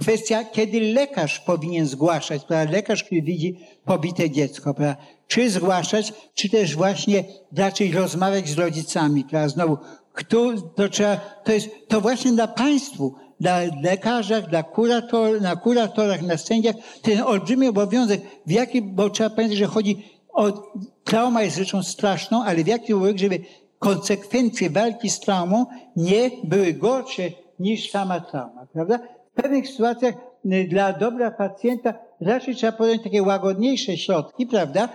[0.00, 2.72] Kwestia, kiedy lekarz powinien zgłaszać, prawda?
[2.72, 5.02] lekarz, który widzi pobite dziecko, prawda?
[5.28, 7.24] czy zgłaszać, czy też właśnie
[7.56, 9.24] raczej rozmawiać z rodzicami.
[9.24, 9.48] Prawda?
[9.48, 9.78] Znowu,
[10.12, 16.22] kto, to, trzeba, to jest to właśnie dla państwu, dla lekarzach, dla kurator, na kuratorach,
[16.22, 20.72] na sędziach, ten olbrzymi obowiązek, w jaki, bo trzeba pamiętać, że chodzi o,
[21.04, 23.40] trauma jest rzeczą straszną, ale w jaki sposób, żeby
[23.78, 25.66] konsekwencje walki z traumą
[25.96, 27.22] nie były gorsze
[27.60, 28.98] niż sama trauma, prawda?
[29.36, 30.14] W pewnych sytuacjach
[30.52, 34.88] y, dla dobra pacjenta raczej trzeba podjąć takie łagodniejsze środki, prawda?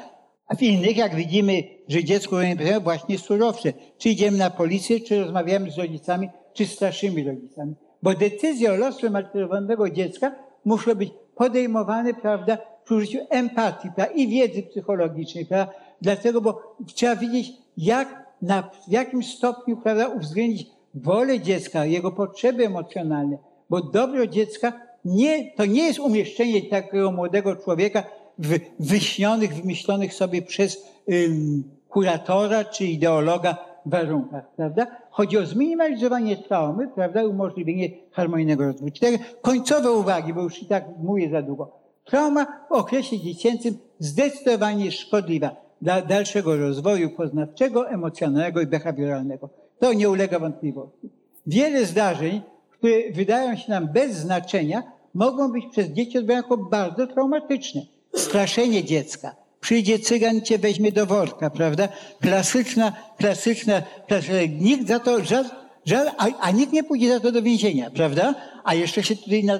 [0.47, 3.73] A w innych, jak widzimy, że dziecko nie właśnie surowsze.
[3.97, 7.75] Czy idziemy na policję, czy rozmawiamy z rodzicami, czy straszymy rodzicami.
[8.03, 10.35] Bo decyzje o losie maltretowanego dziecka
[10.65, 15.73] muszą być podejmowane, prawda, przy użyciu empatii prawda, i wiedzy psychologicznej, prawda.
[16.01, 22.65] Dlatego, bo trzeba wiedzieć, jak, na, w jakim stopniu, prawda, uwzględnić wolę dziecka, jego potrzeby
[22.65, 23.37] emocjonalne.
[23.71, 24.73] Bo dobro dziecka
[25.05, 28.03] nie, to nie jest umieszczenie takiego młodego człowieka
[28.37, 34.87] w wyśnionych, wymyślonych sobie przez ym, kuratora czy ideologa warunkach, prawda?
[35.09, 38.91] Chodzi o zminimalizowanie traumy, prawda, umożliwienie harmonijnego rozwoju.
[38.91, 41.71] Cztery końcowe uwagi, bo już i tak mówię za długo.
[42.05, 49.49] Trauma w okresie dziecięcym zdecydowanie szkodliwa dla dalszego rozwoju poznawczego, emocjonalnego i behawioralnego.
[49.79, 51.09] To nie ulega wątpliwości.
[51.47, 52.41] Wiele zdarzeń,
[52.81, 57.81] które wydają się nam bez znaczenia, mogą być przez dzieci odbierane jako bardzo traumatyczne
[58.15, 59.35] straszenie dziecka.
[59.59, 61.87] Przyjdzie cygan, cię weźmie do worka, prawda?
[62.21, 64.35] Klasyczna, klasyczna, klasyczna.
[64.59, 65.45] Nikt za to, żal,
[65.85, 68.35] żal, a, a, nikt nie pójdzie za to do więzienia, prawda?
[68.63, 69.59] A jeszcze się tutaj na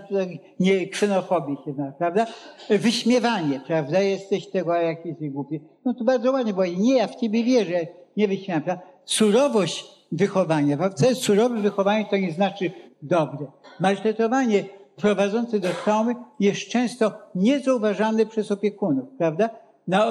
[0.60, 2.26] nie ksenofobii się ma, prawda?
[2.70, 4.02] Wyśmiewanie, prawda?
[4.02, 5.60] Jesteś tego, a jak jesteś głupi.
[5.86, 8.84] No to bardzo ładnie, bo nie, ja w ciebie wierzę, nie wyśmiewam, prawda?
[9.06, 10.78] Surowość wychowania.
[11.10, 13.46] Jest surowe wychowanie, to nie znaczy dobre.
[13.80, 19.50] Maltretowanie prowadzący do traumy jest często niezauważany przez opiekunów, prawda?
[19.88, 20.06] Na,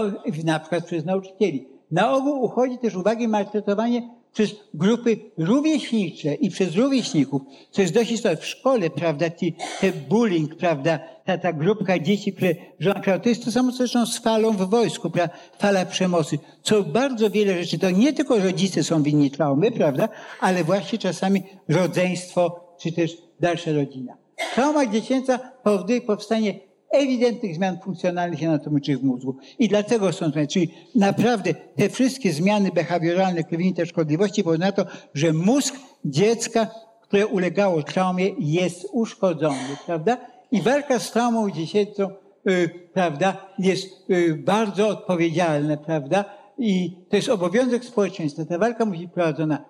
[0.44, 1.66] na przykład przez nauczycieli.
[1.90, 8.10] Na ogół uchodzi też uwagi maltretowanie przez grupy rówieśnicze i przez rówieśników, co jest dość
[8.10, 8.36] istotne.
[8.36, 13.44] W szkole, prawda, ci, te bullying, prawda, ta, ta grupka dzieci, które prawda, to jest
[13.44, 16.38] to samo zresztą z falą w wojsku, prawda, fala przemocy.
[16.62, 20.08] Co bardzo wiele rzeczy, to nie tylko rodzice są winni traumy, prawda,
[20.40, 24.16] ale właśnie czasami rodzeństwo, czy też dalsza rodzina.
[24.54, 26.54] Trauma dziecięca powoduje powstanie
[26.90, 29.36] ewidentnych zmian funkcjonalnych i anatomicznych w mózgu.
[29.58, 34.84] I dlatego są to, czyli naprawdę te wszystkie zmiany behawioralne, kliniczne szkodliwości powodują na to,
[35.14, 35.74] że mózg
[36.04, 36.66] dziecka,
[37.02, 40.16] które ulegało traumie, jest uszkodzony, prawda?
[40.50, 42.10] I walka z traumą dziecięcą,
[42.48, 46.24] y, prawda, jest y, bardzo odpowiedzialna, prawda?
[46.58, 48.44] I to jest obowiązek społeczeństwa.
[48.44, 49.64] Ta walka musi być prowadzona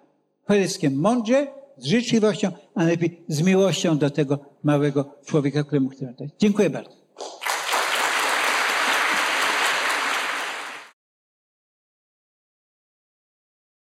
[0.46, 1.46] przede wszystkim mądrze,
[1.80, 6.30] z życzliwością, a najlepiej z miłością do tego małego człowieka, któremu chcemy dać.
[6.38, 6.99] Dziękuję bardzo.